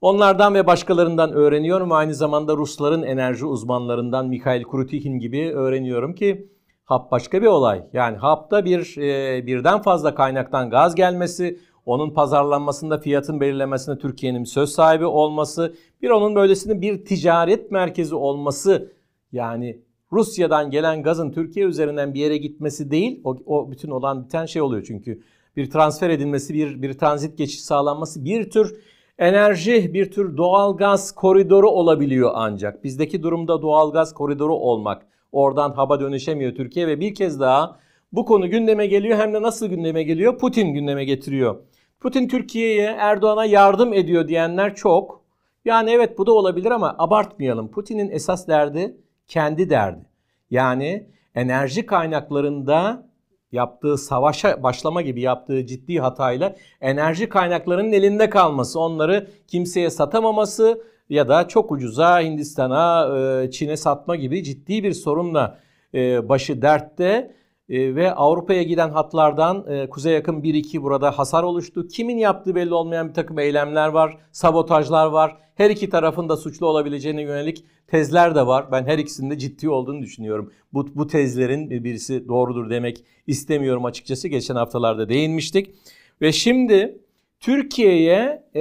Onlardan 0.00 0.54
ve 0.54 0.66
başkalarından 0.66 1.32
öğreniyorum. 1.32 1.92
Aynı 1.92 2.14
zamanda 2.14 2.56
Rusların 2.56 3.02
enerji 3.02 3.46
uzmanlarından 3.46 4.28
Mikhail 4.28 4.64
Krutikin 4.64 5.18
gibi 5.18 5.52
öğreniyorum 5.54 6.14
ki 6.14 6.48
HAP 6.84 7.10
başka 7.10 7.42
bir 7.42 7.46
olay. 7.46 7.82
Yani 7.92 8.16
HAP'ta 8.16 8.64
bir 8.64 8.96
e, 8.96 9.46
birden 9.46 9.82
fazla 9.82 10.14
kaynaktan 10.14 10.70
gaz 10.70 10.94
gelmesi, 10.94 11.58
onun 11.86 12.10
pazarlanmasında 12.10 12.98
fiyatın 12.98 13.40
belirlemesinde 13.40 13.98
Türkiye'nin 13.98 14.44
söz 14.44 14.70
sahibi 14.72 15.06
olması, 15.06 15.74
bir 16.02 16.10
onun 16.10 16.34
böylesine 16.34 16.80
bir 16.80 17.04
ticaret 17.04 17.70
merkezi 17.70 18.14
olması 18.14 18.92
yani 19.32 19.82
Rusya'dan 20.12 20.70
gelen 20.70 21.02
gazın 21.02 21.30
Türkiye 21.30 21.66
üzerinden 21.66 22.14
bir 22.14 22.20
yere 22.20 22.36
gitmesi 22.36 22.90
değil, 22.90 23.20
o, 23.24 23.36
o 23.46 23.70
bütün 23.70 23.90
olan 23.90 24.24
biten 24.24 24.46
şey 24.46 24.62
oluyor 24.62 24.84
çünkü 24.86 25.22
bir 25.56 25.70
transfer 25.70 26.10
edilmesi, 26.10 26.54
bir 26.54 26.82
bir 26.82 26.98
transit 26.98 27.38
geçiş 27.38 27.60
sağlanması, 27.60 28.24
bir 28.24 28.50
tür 28.50 28.80
enerji, 29.18 29.94
bir 29.94 30.10
tür 30.10 30.36
doğal 30.36 30.76
gaz 30.76 31.14
koridoru 31.14 31.70
olabiliyor 31.70 32.30
ancak. 32.34 32.84
Bizdeki 32.84 33.22
durumda 33.22 33.62
doğal 33.62 33.92
gaz 33.92 34.14
koridoru 34.14 34.54
olmak. 34.54 35.06
Oradan 35.32 35.72
haba 35.72 36.00
dönüşemiyor 36.00 36.54
Türkiye 36.54 36.86
ve 36.86 37.00
bir 37.00 37.14
kez 37.14 37.40
daha 37.40 37.78
bu 38.12 38.24
konu 38.24 38.50
gündeme 38.50 38.86
geliyor. 38.86 39.18
Hem 39.18 39.34
de 39.34 39.42
nasıl 39.42 39.66
gündeme 39.66 40.02
geliyor? 40.02 40.38
Putin 40.38 40.68
gündeme 40.68 41.04
getiriyor. 41.04 41.56
Putin 42.00 42.28
Türkiye'ye 42.28 42.96
Erdoğan'a 42.98 43.44
yardım 43.44 43.92
ediyor 43.92 44.28
diyenler 44.28 44.74
çok. 44.74 45.22
Yani 45.64 45.90
evet 45.90 46.18
bu 46.18 46.26
da 46.26 46.32
olabilir 46.32 46.70
ama 46.70 46.96
abartmayalım. 46.98 47.70
Putin'in 47.70 48.10
esas 48.10 48.48
derdi 48.48 48.96
kendi 49.28 49.70
derdi. 49.70 50.04
Yani 50.50 51.06
enerji 51.34 51.86
kaynaklarında 51.86 53.08
yaptığı 53.52 53.98
savaşa 53.98 54.62
başlama 54.62 55.02
gibi 55.02 55.20
yaptığı 55.20 55.66
ciddi 55.66 55.98
hatayla 55.98 56.56
enerji 56.80 57.28
kaynaklarının 57.28 57.92
elinde 57.92 58.30
kalması, 58.30 58.80
onları 58.80 59.30
kimseye 59.46 59.90
satamaması 59.90 60.82
ya 61.08 61.28
da 61.28 61.48
çok 61.48 61.72
ucuza 61.72 62.20
Hindistan'a, 62.20 63.16
e, 63.18 63.50
Çin'e 63.50 63.76
satma 63.76 64.16
gibi 64.16 64.44
ciddi 64.44 64.84
bir 64.84 64.92
sorunla 64.92 65.58
e, 65.94 66.28
başı 66.28 66.62
dertte 66.62 67.34
e, 67.68 67.94
ve 67.94 68.14
Avrupa'ya 68.14 68.62
giden 68.62 68.90
hatlardan 68.90 69.64
e, 69.68 69.88
kuzeye 69.88 70.14
yakın 70.14 70.42
1-2 70.42 70.82
burada 70.82 71.18
hasar 71.18 71.42
oluştu. 71.42 71.88
Kimin 71.88 72.18
yaptığı 72.18 72.54
belli 72.54 72.74
olmayan 72.74 73.08
bir 73.08 73.14
takım 73.14 73.38
eylemler 73.38 73.88
var, 73.88 74.18
sabotajlar 74.32 75.06
var. 75.06 75.36
Her 75.54 75.70
iki 75.70 75.90
tarafın 75.90 76.28
da 76.28 76.36
suçlu 76.36 76.66
olabileceğine 76.66 77.22
yönelik 77.22 77.64
tezler 77.86 78.34
de 78.34 78.46
var. 78.46 78.72
Ben 78.72 78.84
her 78.84 78.98
ikisinin 78.98 79.30
de 79.30 79.38
ciddi 79.38 79.68
olduğunu 79.68 80.02
düşünüyorum. 80.02 80.52
Bu, 80.72 80.88
bu 80.94 81.06
tezlerin 81.06 81.70
birisi 81.70 82.28
doğrudur 82.28 82.70
demek 82.70 83.04
istemiyorum 83.26 83.84
açıkçası. 83.84 84.28
Geçen 84.28 84.54
haftalarda 84.54 85.08
değinmiştik. 85.08 85.74
Ve 86.20 86.32
şimdi 86.32 86.98
Türkiye'ye 87.40 88.42
e, 88.54 88.60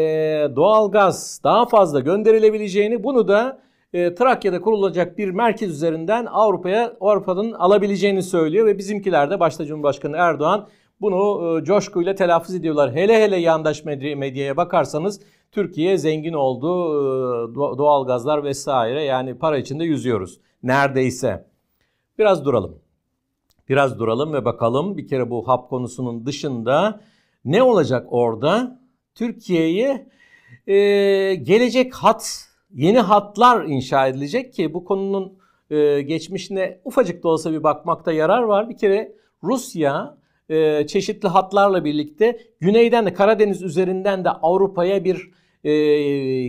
doğalgaz 0.56 1.42
daha 1.44 1.66
fazla 1.66 2.00
gönderilebileceğini 2.00 3.04
bunu 3.04 3.28
da 3.28 3.67
e, 3.94 4.16
Trakya'da 4.16 4.62
kurulacak 4.62 5.18
bir 5.18 5.30
merkez 5.30 5.72
üzerinden 5.72 6.26
Avrupa'ya 6.26 6.94
Avrupa'nın 7.02 7.52
alabileceğini 7.52 8.24
söylüyor 8.24 8.66
ve 8.66 8.78
bizimkiler 8.78 9.30
de 9.30 9.40
başta 9.40 9.66
Cumhurbaşkanı 9.66 10.18
Erdoğan 10.18 10.68
bunu 11.02 11.60
e, 11.60 11.64
coşkuyla 11.64 12.16
telaffuz 12.16 12.56
ediyorlar. 12.56 12.96
Hele 12.96 13.24
hele 13.24 13.38
yandaş 13.38 13.86
medyaya 13.86 14.58
bakarsanız 14.58 15.22
Türkiye 15.52 15.98
zengin 15.98 16.34
oldu, 16.34 16.68
e, 16.68 17.56
doğal 17.56 18.08
gazlar 18.08 18.44
vesaire 18.44 19.04
yani 19.04 19.38
para 19.38 19.58
içinde 19.58 19.84
yüzüyoruz. 19.84 20.40
Neredeyse. 20.64 21.48
Biraz 22.20 22.46
duralım. 22.46 22.80
Biraz 23.70 24.00
duralım 24.00 24.34
ve 24.34 24.46
bakalım 24.46 24.98
bir 24.98 25.08
kere 25.08 25.30
bu 25.30 25.48
hap 25.48 25.70
konusunun 25.70 26.26
dışında 26.26 27.02
ne 27.46 27.64
olacak 27.64 28.08
orada? 28.10 28.80
Türkiye'ye 29.16 30.08
e, 30.68 30.76
gelecek 31.36 31.94
hat 31.94 32.47
yeni 32.74 33.00
hatlar 33.00 33.66
inşa 33.66 34.08
edilecek 34.08 34.54
ki 34.54 34.74
bu 34.74 34.86
konunun 34.86 35.38
e, 35.70 36.02
geçmişine 36.02 36.80
ufacık 36.86 37.24
da 37.24 37.30
olsa 37.30 37.52
bir 37.52 37.64
bakmakta 37.64 38.12
yarar 38.12 38.44
var. 38.44 38.70
Bir 38.70 38.78
kere 38.78 39.16
Rusya 39.44 40.18
e, 40.50 40.88
çeşitli 40.88 41.28
hatlarla 41.28 41.86
birlikte 41.86 42.40
güneyden 42.60 43.06
de 43.06 43.14
Karadeniz 43.14 43.62
üzerinden 43.62 44.26
de 44.26 44.30
Avrupa'ya 44.30 45.04
bir 45.04 45.32
e, 45.64 45.72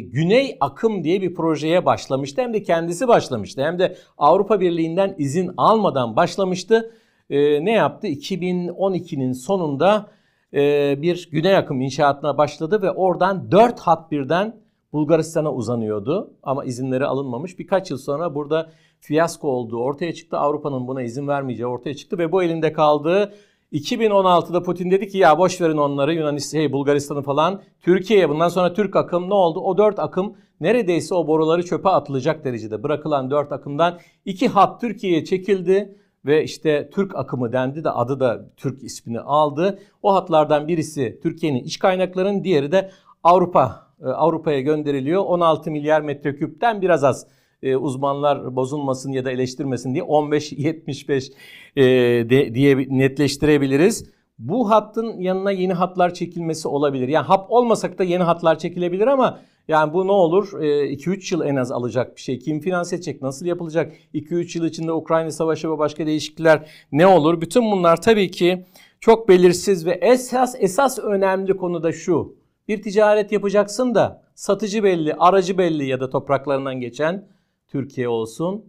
Güney 0.01 0.57
Akım 0.61 1.05
diye 1.05 1.23
bir 1.23 1.35
projeye 1.35 1.87
başlamıştı. 1.87 2.43
Hem 2.43 2.55
de 2.55 2.63
kendisi 2.63 3.09
başlamıştı. 3.09 3.63
Hem 3.63 3.79
de 3.79 3.97
Avrupa 4.19 4.61
Birliği'nden 4.61 5.15
izin 5.19 5.51
almadan 5.57 6.17
başlamıştı. 6.17 6.95
E, 7.31 7.65
ne 7.65 7.73
yaptı? 7.73 8.07
2012'nin 8.07 9.33
sonunda 9.33 10.11
e, 10.55 10.95
bir 11.03 11.29
Güney 11.33 11.57
Akım 11.57 11.81
inşaatına 11.81 12.39
başladı 12.39 12.83
ve 12.83 12.91
oradan 12.91 13.51
4 13.53 13.81
hat 13.81 14.11
birden 14.11 14.57
Bulgaristan'a 14.93 15.53
uzanıyordu 15.53 16.35
ama 16.43 16.65
izinleri 16.65 17.07
alınmamış. 17.07 17.59
Birkaç 17.59 17.91
yıl 17.91 17.99
sonra 17.99 18.35
burada 18.35 18.71
fiyasko 19.01 19.49
olduğu 19.49 19.79
ortaya 19.79 20.15
çıktı. 20.15 20.39
Avrupa'nın 20.39 20.89
buna 20.89 21.03
izin 21.03 21.29
vermeyeceği 21.29 21.67
ortaya 21.67 21.95
çıktı 21.95 22.19
ve 22.19 22.33
bu 22.33 22.43
elinde 22.43 22.73
kaldı. 22.73 23.35
2016'da 23.73 24.63
Putin 24.63 24.91
dedi 24.91 25.09
ki 25.09 25.19
ya 25.19 25.39
boş 25.39 25.61
verin 25.61 25.77
onları 25.77 26.15
Yunanistan, 26.15 26.59
hey, 26.59 26.73
Bulgaristan'ı 26.73 27.23
falan. 27.23 27.63
Türkiye'ye 27.81 28.29
bundan 28.29 28.49
sonra 28.49 28.73
Türk 28.73 28.97
akım 28.97 29.31
ne 29.31 29.35
oldu? 29.35 29.61
O 29.61 29.79
dört 29.79 29.99
akım 29.99 30.37
neredeyse 30.61 31.15
o 31.15 31.27
boruları 31.27 31.65
çöpe 31.65 31.89
atılacak 31.89 32.45
derecede. 32.45 32.83
Bırakılan 32.83 33.31
dört 33.31 33.53
akımdan 33.53 33.99
iki 34.25 34.49
hat 34.49 34.81
Türkiye'ye 34.81 35.25
çekildi 35.25 35.99
ve 36.27 36.45
işte 36.45 36.91
Türk 36.93 37.17
akımı 37.17 37.53
dendi 37.53 37.85
de 37.85 37.91
adı 37.91 38.21
da 38.21 38.51
Türk 38.57 38.83
ismini 38.83 39.21
aldı. 39.21 39.79
O 40.03 40.15
hatlardan 40.15 40.69
birisi 40.69 41.21
Türkiye'nin 41.23 41.65
iç 41.65 41.79
kaynaklarının 41.79 42.45
diğeri 42.45 42.73
de 42.73 42.91
Avrupa 43.25 43.88
Avrupa'ya 44.05 44.61
gönderiliyor. 44.61 45.25
16 45.25 45.71
milyar 45.71 46.01
metreküpten 46.01 46.83
biraz 46.83 47.05
az 47.05 47.27
e, 47.63 47.77
uzmanlar 47.77 48.57
bozulmasın 48.57 49.13
ya 49.13 49.25
da 49.25 49.31
eleştirmesin 49.31 49.95
diye 49.95 50.05
15-75 50.05 51.33
e, 51.77 52.55
diye 52.55 52.77
netleştirebiliriz. 52.77 54.11
bu 54.39 54.71
hattın 54.71 55.19
yanına 55.19 55.51
yeni 55.51 55.73
hatlar 55.73 56.15
çekilmesi 56.15 56.69
olabilir. 56.69 57.09
Yani 57.09 57.27
hap 57.27 57.51
olmasak 57.51 57.99
da 57.99 58.05
yeni 58.05 58.23
hatlar 58.23 58.59
çekilebilir 58.59 59.07
ama 59.07 59.41
yani 59.69 59.93
bu 59.93 60.07
ne 60.07 60.13
olur? 60.13 60.53
2-3 60.53 61.35
yıl 61.35 61.43
en 61.43 61.57
az 61.57 61.73
alacak 61.73 62.17
bir 62.17 62.21
şey. 62.21 62.39
Kim 62.39 62.61
finanse 62.61 62.97
edecek? 62.97 63.23
Nasıl 63.23 63.47
yapılacak? 63.47 63.93
2-3 64.15 64.59
yıl 64.59 64.67
içinde 64.67 64.93
Ukrayna 64.93 65.31
Savaşı 65.31 65.71
ve 65.71 65.79
başka 65.79 66.07
değişiklikler 66.07 66.71
ne 66.93 67.07
olur? 67.07 67.41
Bütün 67.41 67.71
bunlar 67.71 68.03
tabii 68.03 68.31
ki 68.31 68.67
çok 69.01 69.29
belirsiz 69.29 69.87
ve 69.87 69.93
esas 69.93 70.55
esas 70.59 70.99
önemli 70.99 71.57
konu 71.57 71.83
da 71.83 71.93
şu. 71.93 72.38
Bir 72.69 72.83
ticaret 72.83 73.33
yapacaksın 73.33 73.95
da 73.95 74.23
satıcı 74.35 74.85
belli, 74.85 75.15
aracı 75.15 75.59
belli 75.59 75.87
ya 75.87 76.01
da 76.01 76.11
topraklarından 76.11 76.81
geçen 76.81 77.29
Türkiye 77.69 78.09
olsun. 78.09 78.65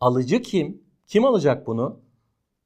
Alıcı 0.00 0.42
kim? 0.42 0.82
Kim 1.06 1.24
alacak 1.24 1.66
bunu? 1.66 2.00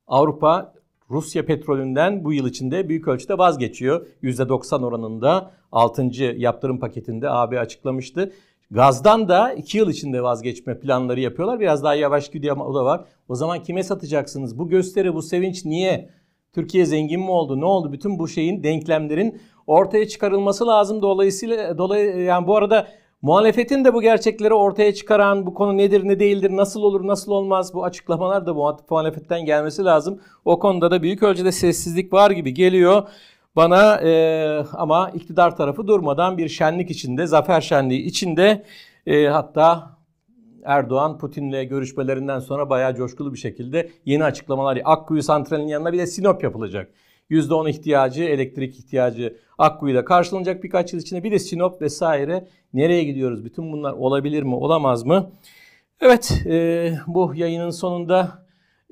Avrupa 0.07 0.75
Rusya 1.11 1.47
petrolünden 1.47 2.25
bu 2.25 2.33
yıl 2.33 2.47
içinde 2.47 2.89
büyük 2.89 3.09
ölçüde 3.09 3.39
vazgeçiyor. 3.39 4.07
%90 4.23 4.85
oranında 4.85 5.51
6. 5.73 6.03
yaptırım 6.23 6.81
paketinde 6.81 7.31
AB 7.31 7.61
açıklamıştı. 7.61 8.33
Gazdan 8.71 9.29
da 9.29 9.53
2 9.53 9.79
yıl 9.79 9.91
içinde 9.91 10.23
vazgeçme 10.23 10.81
planları 10.81 11.21
yapıyorlar. 11.21 11.61
Biraz 11.61 11.85
daha 11.85 11.95
yavaş 11.95 12.31
gidiyor 12.31 12.57
ama 12.57 12.67
o 12.67 12.75
da 12.75 12.85
var. 12.85 13.05
O 13.29 13.35
zaman 13.35 13.63
kime 13.63 13.83
satacaksınız? 13.83 14.59
Bu 14.59 14.69
gösteri, 14.69 15.15
bu 15.15 15.23
sevinç 15.23 15.65
niye? 15.65 16.11
Türkiye 16.53 16.87
zengin 16.87 17.21
mi 17.21 17.31
oldu? 17.31 17.61
Ne 17.61 17.65
oldu? 17.65 17.93
Bütün 17.93 18.19
bu 18.19 18.29
şeyin 18.29 18.63
denklemlerin 18.63 19.41
ortaya 19.67 20.09
çıkarılması 20.09 20.67
lazım. 20.67 21.03
Dolayısıyla 21.03 21.79
dolay 21.79 22.21
yani 22.21 22.47
bu 22.47 22.57
arada 22.57 22.89
muhalefetin 23.23 23.85
de 23.85 23.95
bu 23.95 24.03
gerçekleri 24.03 24.55
ortaya 24.55 24.95
çıkaran 24.95 25.47
bu 25.47 25.55
konu 25.55 25.77
nedir 25.77 26.09
ne 26.09 26.21
değildir 26.21 26.51
nasıl 26.57 26.83
olur 26.83 27.07
nasıl 27.07 27.33
olmaz 27.33 27.75
bu 27.75 27.85
açıklamalar 27.85 28.47
da 28.47 28.57
bu 28.57 28.77
muhalefetten 28.91 29.45
gelmesi 29.45 29.85
lazım. 29.85 30.21
O 30.45 30.59
konuda 30.59 30.91
da 30.91 31.03
büyük 31.03 31.23
ölçüde 31.23 31.53
sessizlik 31.53 32.13
var 32.13 32.31
gibi 32.31 32.55
geliyor. 32.55 33.09
Bana 33.57 34.01
e, 34.01 34.65
ama 34.73 35.11
iktidar 35.11 35.57
tarafı 35.57 35.87
durmadan 35.87 36.39
bir 36.39 36.49
şenlik 36.49 36.91
içinde, 36.91 37.27
zafer 37.27 37.61
şenliği 37.61 38.03
içinde 38.03 38.65
e, 39.07 39.27
hatta 39.27 40.00
Erdoğan 40.65 41.19
Putin'le 41.19 41.69
görüşmelerinden 41.69 42.39
sonra 42.39 42.71
bayağı 42.71 42.95
coşkulu 42.95 43.33
bir 43.33 43.39
şekilde 43.39 43.91
yeni 44.05 44.25
açıklamalar. 44.25 44.79
Akkuyu 44.85 45.23
santralinin 45.23 45.69
yanına 45.69 45.93
bir 45.93 45.99
de 45.99 46.07
Sinop 46.07 46.43
yapılacak. 46.43 46.91
%10 47.31 47.71
ihtiyacı, 47.71 48.25
elektrik 48.25 48.79
ihtiyacı 48.79 49.37
Akkuyu'da 49.59 50.05
karşılanacak 50.05 50.65
birkaç 50.65 50.93
yıl 50.93 51.01
içinde. 51.01 51.25
Bir 51.25 51.33
de 51.33 51.39
Sinop 51.39 51.83
vesaire. 51.83 52.49
Nereye 52.75 53.05
gidiyoruz? 53.05 53.45
Bütün 53.45 53.73
bunlar 53.73 53.93
olabilir 53.93 54.43
mi, 54.43 54.55
olamaz 54.55 55.05
mı? 55.05 55.31
Evet, 56.01 56.43
e, 56.47 56.93
bu 57.07 57.33
yayının 57.35 57.71
sonunda 57.71 58.47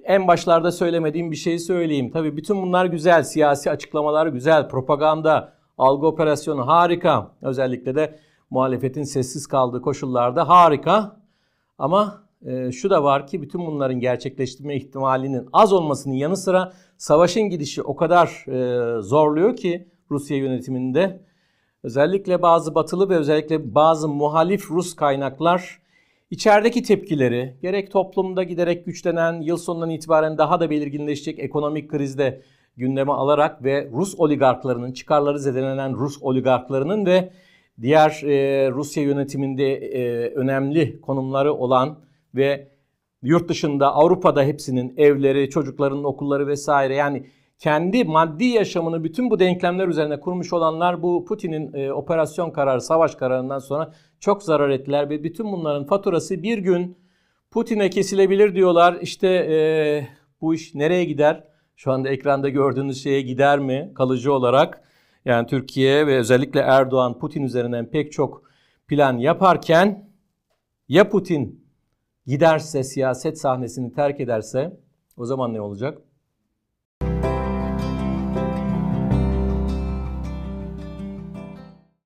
en 0.04 0.28
başlarda 0.28 0.72
söylemediğim 0.72 1.30
bir 1.30 1.36
şeyi 1.36 1.58
söyleyeyim. 1.58 2.10
Tabii 2.10 2.36
bütün 2.36 2.62
bunlar 2.62 2.86
güzel, 2.86 3.22
siyasi 3.22 3.70
açıklamalar 3.70 4.26
güzel, 4.26 4.68
propaganda, 4.68 5.52
algı 5.78 6.06
operasyonu 6.06 6.66
harika. 6.66 7.30
Özellikle 7.42 7.94
de 7.94 8.18
muhalefetin 8.50 9.02
sessiz 9.02 9.46
kaldığı 9.46 9.82
koşullarda 9.82 10.48
harika. 10.48 11.16
Ama 11.78 12.22
e, 12.46 12.72
şu 12.72 12.90
da 12.90 13.04
var 13.04 13.26
ki 13.26 13.42
bütün 13.42 13.66
bunların 13.66 14.00
gerçekleştirme 14.00 14.76
ihtimalinin 14.76 15.48
az 15.52 15.72
olmasının 15.72 16.14
yanı 16.14 16.36
sıra 16.36 16.72
savaşın 16.96 17.42
gidişi 17.42 17.82
o 17.82 17.96
kadar 17.96 18.44
e, 18.48 19.02
zorluyor 19.02 19.56
ki 19.56 19.88
Rusya 20.10 20.36
yönetiminde. 20.36 21.20
Özellikle 21.82 22.42
bazı 22.42 22.74
batılı 22.74 23.08
ve 23.08 23.16
özellikle 23.16 23.74
bazı 23.74 24.08
muhalif 24.08 24.70
Rus 24.70 24.96
kaynaklar 24.96 25.78
içerideki 26.30 26.82
tepkileri 26.82 27.56
gerek 27.62 27.92
toplumda 27.92 28.42
giderek 28.42 28.86
güçlenen 28.86 29.40
yıl 29.40 29.56
sonundan 29.56 29.90
itibaren 29.90 30.38
daha 30.38 30.60
da 30.60 30.70
belirginleşecek 30.70 31.38
ekonomik 31.38 31.90
krizde 31.90 32.42
gündeme 32.76 33.12
alarak 33.12 33.64
ve 33.64 33.90
Rus 33.92 34.14
oligarklarının 34.18 34.92
çıkarları 34.92 35.38
zedelenen 35.38 35.94
Rus 35.94 36.18
oligarklarının 36.20 37.06
ve 37.06 37.30
diğer 37.82 38.22
e, 38.24 38.70
Rusya 38.70 39.02
yönetiminde 39.02 39.74
e, 39.74 40.30
önemli 40.34 41.00
konumları 41.00 41.54
olan 41.54 41.98
ve 42.34 42.68
yurt 43.22 43.48
dışında 43.48 43.94
Avrupa'da 43.94 44.42
hepsinin 44.42 44.94
evleri, 44.96 45.50
çocuklarının 45.50 46.04
okulları 46.04 46.46
vesaire 46.46 46.94
yani 46.94 47.26
kendi 47.58 48.04
maddi 48.04 48.44
yaşamını 48.44 49.04
bütün 49.04 49.30
bu 49.30 49.38
denklemler 49.38 49.88
üzerine 49.88 50.20
kurmuş 50.20 50.52
olanlar 50.52 51.02
bu 51.02 51.24
Putin'in 51.24 51.72
e, 51.72 51.92
operasyon 51.92 52.50
kararı, 52.50 52.80
savaş 52.80 53.14
kararından 53.14 53.58
sonra 53.58 53.92
çok 54.20 54.42
zarar 54.42 54.70
ettiler 54.70 55.10
ve 55.10 55.24
bütün 55.24 55.52
bunların 55.52 55.86
faturası 55.86 56.42
bir 56.42 56.58
gün 56.58 56.98
Putin'e 57.50 57.90
kesilebilir 57.90 58.54
diyorlar. 58.54 58.98
İşte 59.02 59.28
e, 59.28 59.56
bu 60.40 60.54
iş 60.54 60.74
nereye 60.74 61.04
gider? 61.04 61.44
Şu 61.76 61.92
anda 61.92 62.08
ekranda 62.08 62.48
gördüğünüz 62.48 63.02
şeye 63.02 63.22
gider 63.22 63.58
mi 63.58 63.92
kalıcı 63.94 64.32
olarak? 64.32 64.82
Yani 65.28 65.46
Türkiye 65.46 66.06
ve 66.06 66.18
özellikle 66.18 66.60
Erdoğan 66.60 67.18
Putin 67.18 67.42
üzerinden 67.42 67.90
pek 67.90 68.12
çok 68.12 68.42
plan 68.86 69.18
yaparken 69.18 70.10
ya 70.88 71.08
Putin 71.08 71.64
giderse 72.26 72.84
siyaset 72.84 73.38
sahnesini 73.38 73.92
terk 73.92 74.20
ederse 74.20 74.80
o 75.16 75.24
zaman 75.24 75.54
ne 75.54 75.60
olacak? 75.60 75.98